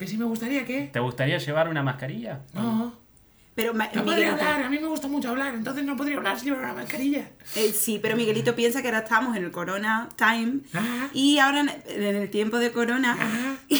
[0.01, 0.89] Que si me gustaría que...
[0.91, 2.39] ¿Te gustaría llevar una mascarilla?
[2.55, 2.91] No.
[3.53, 4.43] Pero ma- No podría Miguelito.
[4.49, 4.63] hablar.
[4.63, 5.53] A mí me gusta mucho hablar.
[5.53, 7.29] Entonces no podría hablar si llevara una mascarilla.
[7.55, 11.09] Eh, sí, pero Miguelito piensa que ahora estamos en el Corona Time Ajá.
[11.13, 11.69] y ahora en,
[12.03, 13.57] el tiempo de Corona Ajá.
[13.69, 13.79] y,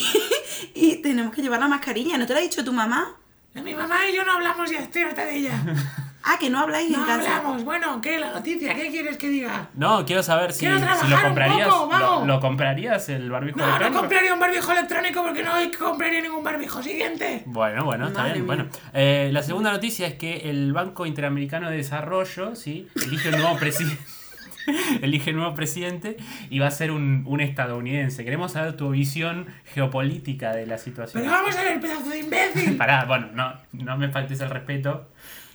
[0.76, 2.20] y tenemos que llevar la mascarilla.
[2.20, 3.16] ¿No te lo ha dicho tu mamá?
[3.56, 5.60] Mi mamá y yo no hablamos y estoy harta de ella.
[6.24, 7.38] Ah, que no habláis No en casa.
[7.38, 7.64] hablamos.
[7.64, 8.20] Bueno, ¿qué?
[8.20, 8.74] La noticia.
[8.76, 9.70] ¿Qué quieres que diga?
[9.76, 11.68] No, quiero saber si, Quiero si trabajar lo un comprarías.
[11.70, 12.20] poco, vago.
[12.20, 14.00] lo, lo comprarías el barbijo No, no electrónico?
[14.02, 16.84] compraría un barbijo electrónico porque no compraría ningún barbijo.
[16.84, 17.44] Siguiente.
[17.46, 18.46] Bueno, bueno, está Madre bien.
[18.46, 18.56] mía.
[18.56, 22.88] Bueno, Eh, la segunda noticia es que el Banco Interamericano de Desarrollo, ¿sí?
[23.04, 24.02] Elige un nuevo presidente.
[25.02, 26.18] Elige un nuevo presidente
[26.52, 28.24] y va a ser un, un estadounidense.
[28.24, 31.24] Queremos saber tu visión geopolítica de la situación.
[31.24, 32.78] Pero vamos a ver, pedazo de imbécil.
[32.78, 35.08] Pará, bueno, no, no me faltes el respeto.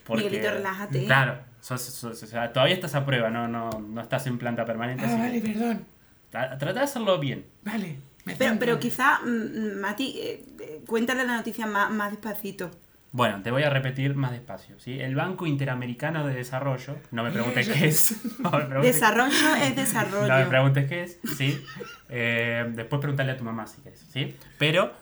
[0.06, 1.04] Porque, Miguelito, relájate.
[1.04, 2.04] Claro, sos-
[2.52, 5.04] todavía estás a prueba, no, no, no estás en planta permanente.
[5.04, 5.84] Ah, así vale, que perdón.
[6.32, 7.44] tra- trata de hacerlo bien.
[7.64, 7.98] Vale.
[8.24, 12.70] me Pero, pero quizá, mm, Mati, eh, eh, cuéntale la noticia más, más despacito.
[13.12, 14.78] Bueno, te voy a repetir más despacio.
[14.78, 15.00] ¿sí?
[15.00, 18.16] El Banco Interamericano de Desarrollo, no me preguntes qué es.
[18.40, 20.48] No me preguntes, Desarrollo es no me desarrollo.
[20.48, 21.64] preguntes qué es, ¿sí?
[22.10, 24.36] Eh, después preguntarle a tu mamá si quieres, ¿sí?
[24.58, 24.92] Pero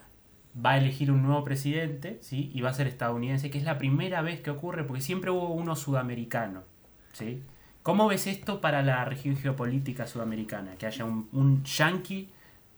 [0.54, 2.50] va a elegir un nuevo presidente, ¿sí?
[2.54, 5.48] Y va a ser estadounidense, que es la primera vez que ocurre, porque siempre hubo
[5.48, 6.62] uno sudamericano,
[7.12, 7.42] ¿sí?
[7.82, 10.76] ¿Cómo ves esto para la región geopolítica sudamericana?
[10.76, 12.30] Que haya un, un yanqui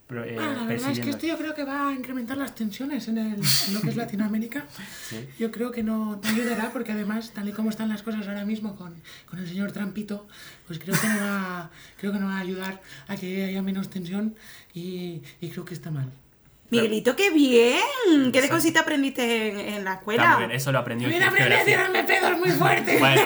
[0.09, 3.09] eh, Ah, la verdad es que esto yo creo que va a incrementar las tensiones
[3.09, 4.65] en, el, en lo que es Latinoamérica.
[5.09, 5.29] Sí.
[5.39, 8.45] Yo creo que no, no ayudará porque además, tal y como están las cosas ahora
[8.45, 8.95] mismo con,
[9.29, 10.27] con el señor Trampito,
[10.67, 13.89] pues creo que no va, creo que no va a ayudar a que haya menos
[13.89, 14.35] tensión
[14.75, 16.11] y, y creo que está mal.
[16.71, 18.33] Miguelito, qué bien.
[18.33, 20.29] ¿Qué de cosita aprendiste en, en la Está escuela?
[20.31, 23.01] muy bien, eso lo aprendió en Mira, me voy a tirarme pedos muy fuertes.
[23.01, 23.23] Bueno,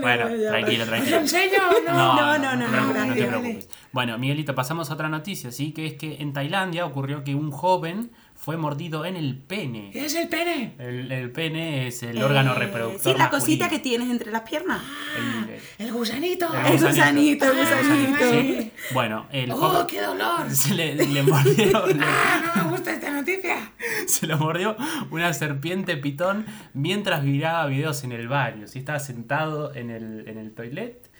[0.00, 1.16] bueno, tranquilo, ¿Os tranquilo.
[1.18, 1.92] enseño o no?
[2.16, 3.06] No, no, no, no, Ah, gracias.
[3.08, 3.68] no te preocupes.
[3.92, 5.72] Bueno, Miguelito, pasamos a otra noticia, ¿sí?
[5.72, 8.10] Que es que en Tailandia ocurrió que un joven
[8.42, 9.90] fue mordido en el pene.
[9.92, 10.72] ¿Qué es el pene?
[10.78, 13.00] El, el pene es el órgano Eh, reproductor.
[13.02, 13.38] Sí, la masculino.
[13.38, 14.82] cosita que tienes entre las piernas.
[15.14, 16.46] El- el- El gusanito.
[16.54, 18.30] El gusanito, el gusanito.
[18.30, 18.70] Sí.
[18.94, 20.50] Bueno, el ¡Oh, qué dolor!
[20.54, 23.72] se le, le mordió, le- ¡Ah, no me gusta esta noticia!
[24.06, 24.74] se lo mordió
[25.10, 28.66] una serpiente pitón mientras miraba videos en el baño.
[28.66, 28.78] ¿sí?
[28.78, 31.10] Estaba sentado en el, en el toilet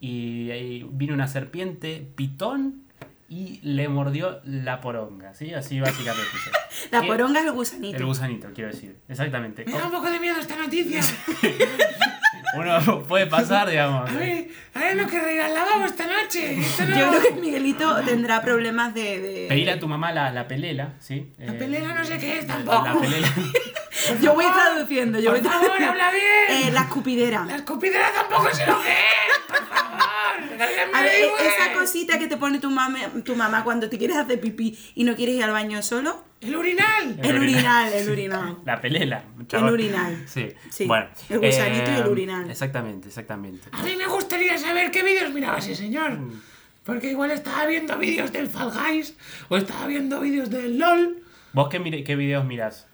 [0.00, 2.79] y ahí vino una serpiente pitón
[3.30, 5.32] y le mordió la poronga.
[5.34, 5.54] ¿sí?
[5.54, 6.28] Así básicamente.
[6.90, 7.06] La ¿Qué?
[7.06, 7.96] poronga es el gusanito.
[7.98, 8.96] El gusanito, quiero decir.
[9.08, 9.64] Exactamente.
[9.64, 11.00] Me da un poco de miedo esta noticia.
[12.56, 14.10] Uno puede pasar, digamos.
[14.10, 15.18] A ver, a ver lo que
[15.54, 16.56] lavabo esta noche.
[16.88, 19.20] No- Yo creo que Miguelito tendrá problemas de.
[19.20, 21.32] de- Pedirle a tu mamá la, la pelela, ¿sí?
[21.38, 23.00] La Eh, pelera no sé qué es La tampoco.
[23.02, 23.28] pelela.
[24.22, 25.92] Yo voy traduciendo, yo Por voy favor, traduciendo.
[25.92, 26.68] habla bien.
[26.68, 27.44] Eh, la escupidera.
[27.44, 29.38] La escupidera tampoco sé lo que es.
[29.46, 30.00] Por favor.
[30.94, 31.48] A ver, e- ayude.
[31.48, 35.04] esa cosita que te pone tu, mame- tu mamá cuando te quieres hacer pipí y
[35.04, 36.24] no quieres ir al baño solo.
[36.40, 37.16] El urinal.
[37.22, 37.42] El El urinal.
[37.88, 38.58] urinal, el urinal.
[38.64, 39.24] La pelela.
[39.46, 39.72] chaval.
[39.74, 40.24] urinal.
[40.26, 40.48] Sí.
[40.70, 41.06] Sí, Bueno.
[41.28, 42.50] el gusanito y el eh, urinal.
[42.50, 43.68] Exactamente, exactamente.
[43.72, 46.18] A mí me gustaría saber qué vídeos miraba ese señor.
[46.84, 49.14] Porque igual estaba viendo vídeos del Fall Guys
[49.48, 51.22] o estaba viendo vídeos del LOL.
[51.52, 52.86] ¿Vos qué, qué videos mirás?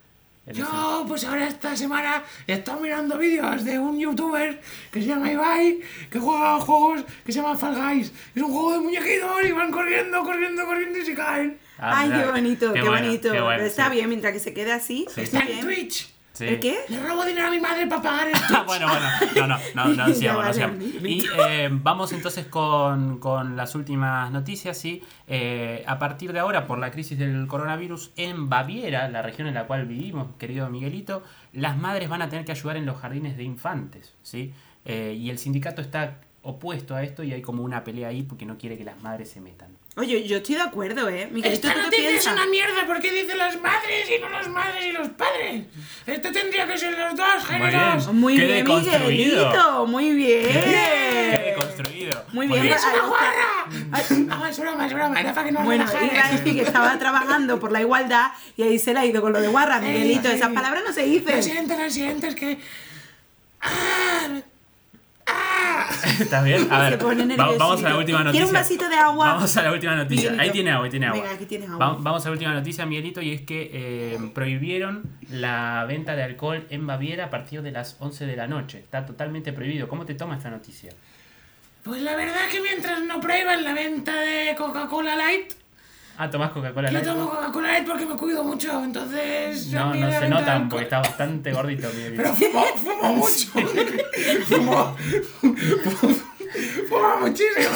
[0.53, 5.29] Yo, pues ahora esta semana he estado mirando vídeos de un youtuber que se llama
[5.31, 5.79] Ibai,
[6.09, 8.13] que juega a juegos que se llama Fall Guys.
[8.33, 11.57] Es un juego de muñequitos y van corriendo, corriendo, corriendo y se caen.
[11.77, 13.31] Ah, Ay, qué bonito, qué, bueno, bonito.
[13.31, 13.91] qué bueno, está sí.
[13.95, 15.05] bien, mientras que se quede así.
[15.13, 15.21] Sí.
[15.21, 15.61] Está Está en bien.
[15.61, 16.13] Twitch.
[16.37, 16.45] Sí.
[16.45, 16.77] ¿El qué?
[16.87, 20.07] Le robo dinero a mi madre para pagar el Ah, bueno, bueno, no, no, no,
[20.07, 20.07] no
[20.67, 21.07] no.
[21.07, 25.01] Y eh, vamos entonces con, con las últimas noticias, ¿sí?
[25.25, 29.55] Eh, a partir de ahora, por la crisis del coronavirus en Baviera, la región en
[29.55, 31.23] la cual vivimos, querido Miguelito,
[31.53, 34.53] las madres van a tener que ayudar en los jardines de infantes, ¿sí?
[34.85, 38.45] Eh, y el sindicato está opuesto a esto y hay como una pelea ahí porque
[38.45, 39.69] no quiere que las madres se metan.
[39.97, 41.27] Oye, yo estoy de acuerdo, ¿eh?
[41.31, 42.33] Miguelito, Esta ¿tú qué noticia es piensas?
[42.33, 45.63] una mierda porque dice las madres y no los madres y los padres.
[46.05, 48.05] Esto tendría que ser los dos géneros.
[48.05, 48.19] bien.
[48.19, 48.65] Muy Qué bien.
[48.67, 50.43] Miguelito, muy bien.
[50.51, 52.23] ¡Qué deconstruido!
[52.31, 52.67] Muy bien.
[52.67, 54.07] ¡Es una guarra!
[54.37, 55.19] No, es broma, es broma.
[55.19, 58.61] Era para que no Bueno, iba a decir que estaba trabajando por la igualdad y
[58.63, 60.29] ahí se le ha ido con lo de guarra, Miguelito.
[60.29, 60.35] sí.
[60.35, 61.41] Esas palabras no se Lo dicen.
[61.41, 62.59] siento, lo siento, es que...
[63.61, 64.27] ¡Ah!
[65.27, 65.89] ¡Ah!
[66.19, 66.67] ¿Estás bien?
[66.71, 68.31] A ver, va- vamos a la última noticia.
[68.31, 69.33] ¿Quiere un vasito de agua?
[69.33, 70.31] Vamos a la última noticia.
[70.31, 70.41] Miguelito.
[70.41, 71.21] Ahí tiene agua, ahí tiene agua.
[71.21, 71.85] Venga, aquí tienes agua.
[71.87, 76.23] Va- vamos a la última noticia, Miguelito, y es que eh, prohibieron la venta de
[76.23, 78.79] alcohol en Baviera a partir de las 11 de la noche.
[78.79, 79.87] Está totalmente prohibido.
[79.87, 80.91] ¿Cómo te toma esta noticia?
[81.83, 85.53] Pues la verdad que mientras no prohíban la venta de Coca-Cola Light,
[86.19, 87.05] Ah, tomás Coca-Cola yo Light.
[87.05, 89.67] tomo Coca-Cola Light porque me cuido mucho, entonces...
[89.67, 92.23] No, no se notan porque está bastante gordito, Miguelito.
[92.23, 93.47] Pero fumo, fumo mucho.
[94.47, 94.97] fumo,
[96.89, 97.75] fumo muchísimo.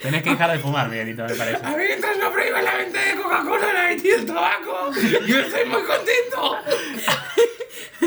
[0.00, 1.64] Tenés que dejar de fumar, Miguelito, me parece.
[1.64, 4.90] A mí mientras no prohíban la venta de Coca-Cola Light y el tabaco,
[5.26, 6.56] yo estoy muy contento.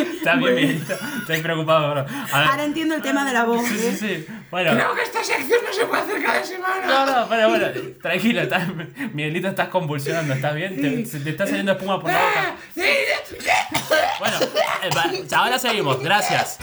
[0.01, 0.93] Está bien, Miguelito.
[1.19, 2.05] Estoy preocupado, bro.
[2.31, 3.65] Ahora entiendo el tema de la voz.
[3.65, 3.97] Sí, sí, ¿eh?
[3.99, 4.33] sí.
[4.51, 4.71] Bueno.
[4.71, 6.87] Creo que esta sección no se puede hacer cada semana.
[6.87, 7.67] No, no, pero bueno,
[8.01, 8.67] tranquilo, estás,
[9.13, 10.81] Miguelito, estás convulsionando, ¿estás bien?
[10.81, 12.55] Te, te está saliendo espuma por la boca.
[12.73, 12.81] Sí,
[13.29, 13.47] sí, sí.
[14.19, 14.37] Bueno,
[14.83, 16.57] eh, ahora seguimos, gracias.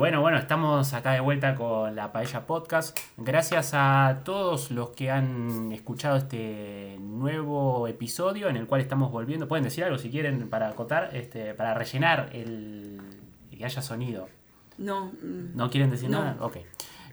[0.00, 2.98] Bueno, bueno, estamos acá de vuelta con la Paella Podcast.
[3.18, 9.46] Gracias a todos los que han escuchado este nuevo episodio en el cual estamos volviendo.
[9.46, 12.98] Pueden decir algo si quieren para acotar, este, para rellenar el
[13.54, 14.30] que haya sonido.
[14.78, 15.12] No.
[15.22, 15.54] mm.
[15.54, 16.20] ¿No quieren decir No.
[16.24, 16.36] nada?
[16.40, 16.56] Ok.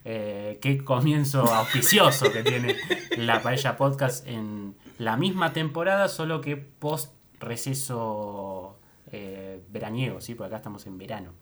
[0.06, 2.78] Eh, qué comienzo auspicioso que tiene
[3.18, 7.12] la Paella Podcast en la misma temporada, solo que post
[7.42, 8.80] receso
[9.12, 10.36] eh, veraniego, ¿sí?
[10.36, 11.34] Porque acá estamos en verano.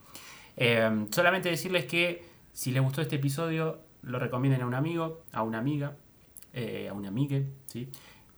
[0.57, 5.43] Eh, solamente decirles que si les gustó este episodio, lo recomienden a un amigo, a
[5.43, 5.95] una amiga,
[6.53, 7.89] eh, a una amigue, ¿sí?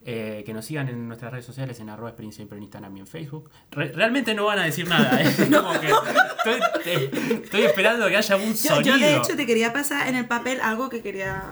[0.09, 3.07] Eh, que nos sigan en nuestras redes sociales en arroba experiencia en Instagram y en
[3.07, 3.49] Facebook.
[3.71, 5.25] Re- realmente no van a decir nada, ¿eh?
[5.51, 8.95] Como que estoy, te- estoy esperando que haya un Yo, sonido.
[8.97, 11.43] yo, de hecho te quería pasar en el papel algo que quería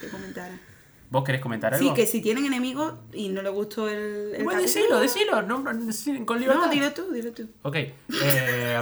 [0.00, 0.60] que comentara.
[1.10, 1.88] ¿Vos querés comentar algo?
[1.88, 5.64] Sí, que si tienen enemigos y no les gustó el, el Bueno, decilo, decilo, no,
[6.26, 6.66] con libertad.
[6.66, 7.48] No, dilo tú, dilo tú.
[7.62, 7.76] Ok.
[7.76, 8.80] eh,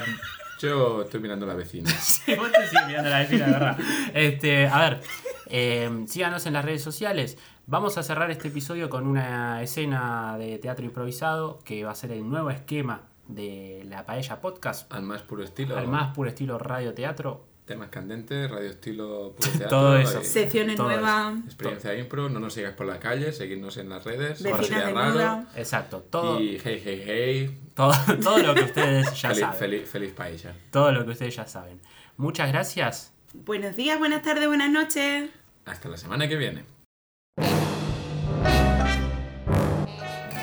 [0.58, 1.90] Yo estoy mirando a la vecina.
[2.00, 3.78] Sí, vos te sigues mirando la vecina, verdad.
[4.14, 5.00] Este, a ver,
[5.46, 7.38] eh, síganos en las redes sociales.
[7.66, 12.12] Vamos a cerrar este episodio con una escena de teatro improvisado que va a ser
[12.12, 14.92] el nuevo esquema de la Paella Podcast.
[14.92, 15.76] Al más puro estilo.
[15.76, 17.45] Al más puro estilo radio teatro.
[17.66, 19.68] Temas candentes, radio estilo puro teatro.
[19.68, 20.20] Todo eso.
[20.22, 24.04] y Secciones Todo nuevas, Experiencia impro, no nos sigas por la calle, seguidnos en las
[24.04, 24.40] redes.
[24.40, 25.44] vecinas raro.
[25.56, 27.60] Exacto, todo, Y hey, hey, hey.
[27.74, 27.92] todo,
[28.22, 29.58] todo lo que ustedes ya Feliz, saben.
[29.58, 30.54] feliz, feliz paella.
[30.70, 31.80] Todo lo que ustedes ya saben.
[32.16, 33.12] Muchas gracias.
[33.34, 35.28] Buenos días, buenas tardes, buenas noches.
[35.64, 36.64] Hasta la semana que viene.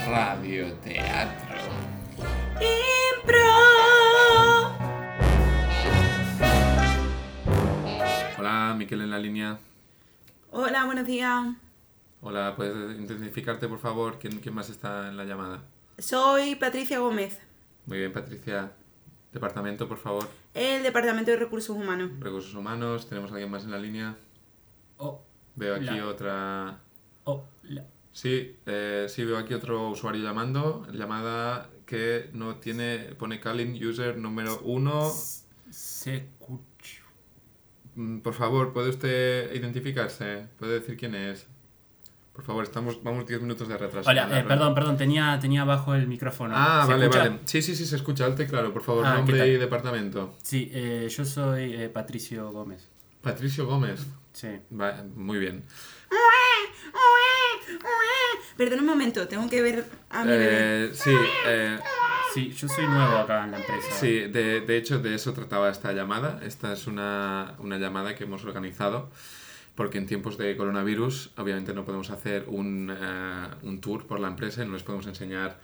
[0.10, 1.56] Radioteatro.
[2.60, 2.93] Impro.
[8.76, 9.60] Miquel en la línea.
[10.52, 11.46] Hola, buenos días.
[12.22, 14.18] Hola, ¿puedes identificarte por favor?
[14.20, 15.64] ¿Quién, quién más está en la llamada?
[15.98, 17.40] Soy Patricia Gómez,
[17.86, 18.72] Muy bien, Patricia.
[19.32, 20.28] Departamento, por favor.
[20.54, 22.12] el Departamento de Recursos Humanos.
[22.20, 23.08] Recursos Humanos.
[23.10, 24.16] ¿Tenemos alguien más en la línea?
[24.98, 25.24] Oh,
[25.56, 26.80] Veo aquí La- otra...
[27.26, 30.86] oh, la- Sí, eh, sí, veo aquí otro usuario llamando.
[30.92, 33.16] Llamada que no tiene...
[33.18, 35.10] Pone calling user número uno.
[35.72, 36.22] se escucha.
[36.30, 36.33] Mm,
[38.24, 40.48] Por favor, ¿puede usted identificarse?
[40.58, 41.48] ¿Puede decir quién es?
[42.34, 44.10] Por favor, estamos, vamos 10 minutos de retraso.
[44.10, 46.56] Hola, eh, perdón, perdón, tenía, tenía bajo el micrófono.
[46.58, 47.24] Ah, ¿Se vale, escucha?
[47.26, 47.40] vale.
[47.46, 48.74] Sí, sí, sí, se escucha alto y claro.
[48.74, 50.36] Por favor, Ah, ¿qué nombre y departamento.
[50.42, 52.90] Sí, eh, yo soy eh, Patricio Gómez.
[53.22, 54.08] Patricio Gómez.
[54.34, 54.48] Sí.
[54.80, 55.64] Va, muy bien.
[58.58, 60.86] Perdón un momento, tengo que ver a mi bebé.
[60.86, 61.12] Eh, sí,
[61.48, 61.80] eh,
[62.34, 63.92] Sí, yo soy nuevo acá en la empresa.
[64.00, 66.40] sí de, de hecho de eso trataba esta llamada.
[66.44, 69.10] Esta es una, una llamada que hemos organizado
[69.76, 74.28] porque en tiempos de coronavirus obviamente no podemos hacer un, eh, un tour por la
[74.28, 75.60] empresa y no les podemos enseñar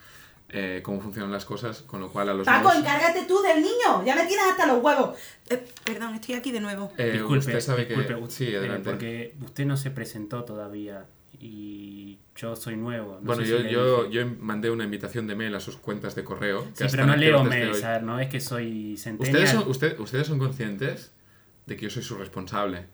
[0.51, 3.61] eh, cómo funcionan las cosas, con lo cual a los Paco, nuevos- encárgate tú del
[3.61, 4.03] niño.
[4.03, 5.15] Ya me tienes hasta los huevos.
[5.47, 6.91] Eh, perdón, estoy aquí de nuevo.
[6.97, 8.19] Eh, Disculpe, usted sabe disculpe, que...
[8.19, 8.89] u- Sí, eh, adelante.
[8.89, 11.05] porque usted no se presentó todavía
[11.39, 13.19] y yo soy nuevo.
[13.21, 16.15] no bueno, sé yo, si yo, yo mandé una invitación de mail a sus cuentas
[16.15, 16.65] de correo.
[16.77, 19.43] que Sí, pero no leo mails, a ver, no es que soy centennial.
[19.43, 21.13] ¿Ustedes son, usted- ¿Ustedes son conscientes
[21.65, 22.85] de que yo soy su responsable?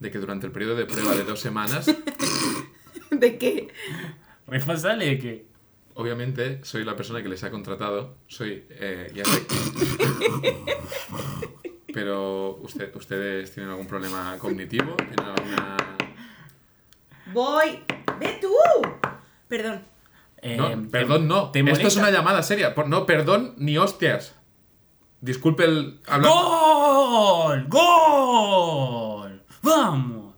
[0.00, 1.86] De que durante el periodo de prueba de dos semanas,
[3.10, 3.68] ¿De qué?
[4.46, 5.54] ¿Responsable de qué?
[5.96, 8.16] obviamente soy la persona que les ha contratado.
[8.26, 8.64] Soy.
[8.70, 9.46] eh, ya sé.
[11.94, 15.76] Pero usted, ustedes tienen algún problema cognitivo, tienen alguna.
[17.34, 17.80] Voy.
[18.20, 18.48] ¡Ve tú!
[19.48, 19.82] Perdón.
[20.40, 21.50] Eh, No, ¿te- perdón, no.
[21.50, 22.74] ¿te Esto es una llamada seria.
[22.74, 24.34] Por- No, perdón ni hostias.
[25.20, 26.00] Disculpe el.
[26.06, 27.66] hablar- ¡Gol!
[27.68, 29.42] ¡Gol!
[29.62, 30.34] ¡Vamos!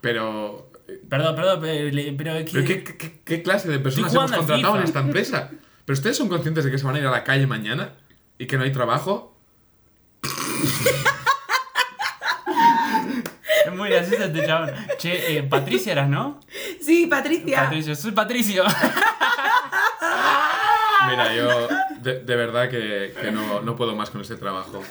[0.00, 0.70] Pero.
[1.08, 2.52] Perdón, perdón, pero, pero es que...
[2.52, 5.50] ¿Pero qué, qué- qué clase de personas hemos contratado en esta empresa?
[5.84, 7.94] ¿Pero ustedes son conscientes de que se van a ir a la calle mañana?
[8.38, 9.36] ¿Y que no hay trabajo?
[13.76, 14.70] Muy gracioso este chabón.
[14.98, 16.40] Che, eh, Patricia eras, ¿no?
[16.80, 17.64] Sí, Patricia.
[17.64, 18.64] Patricio, soy Patricio.
[21.08, 21.68] Mira, yo
[22.00, 24.82] de, de verdad que, que no, no puedo más con este trabajo.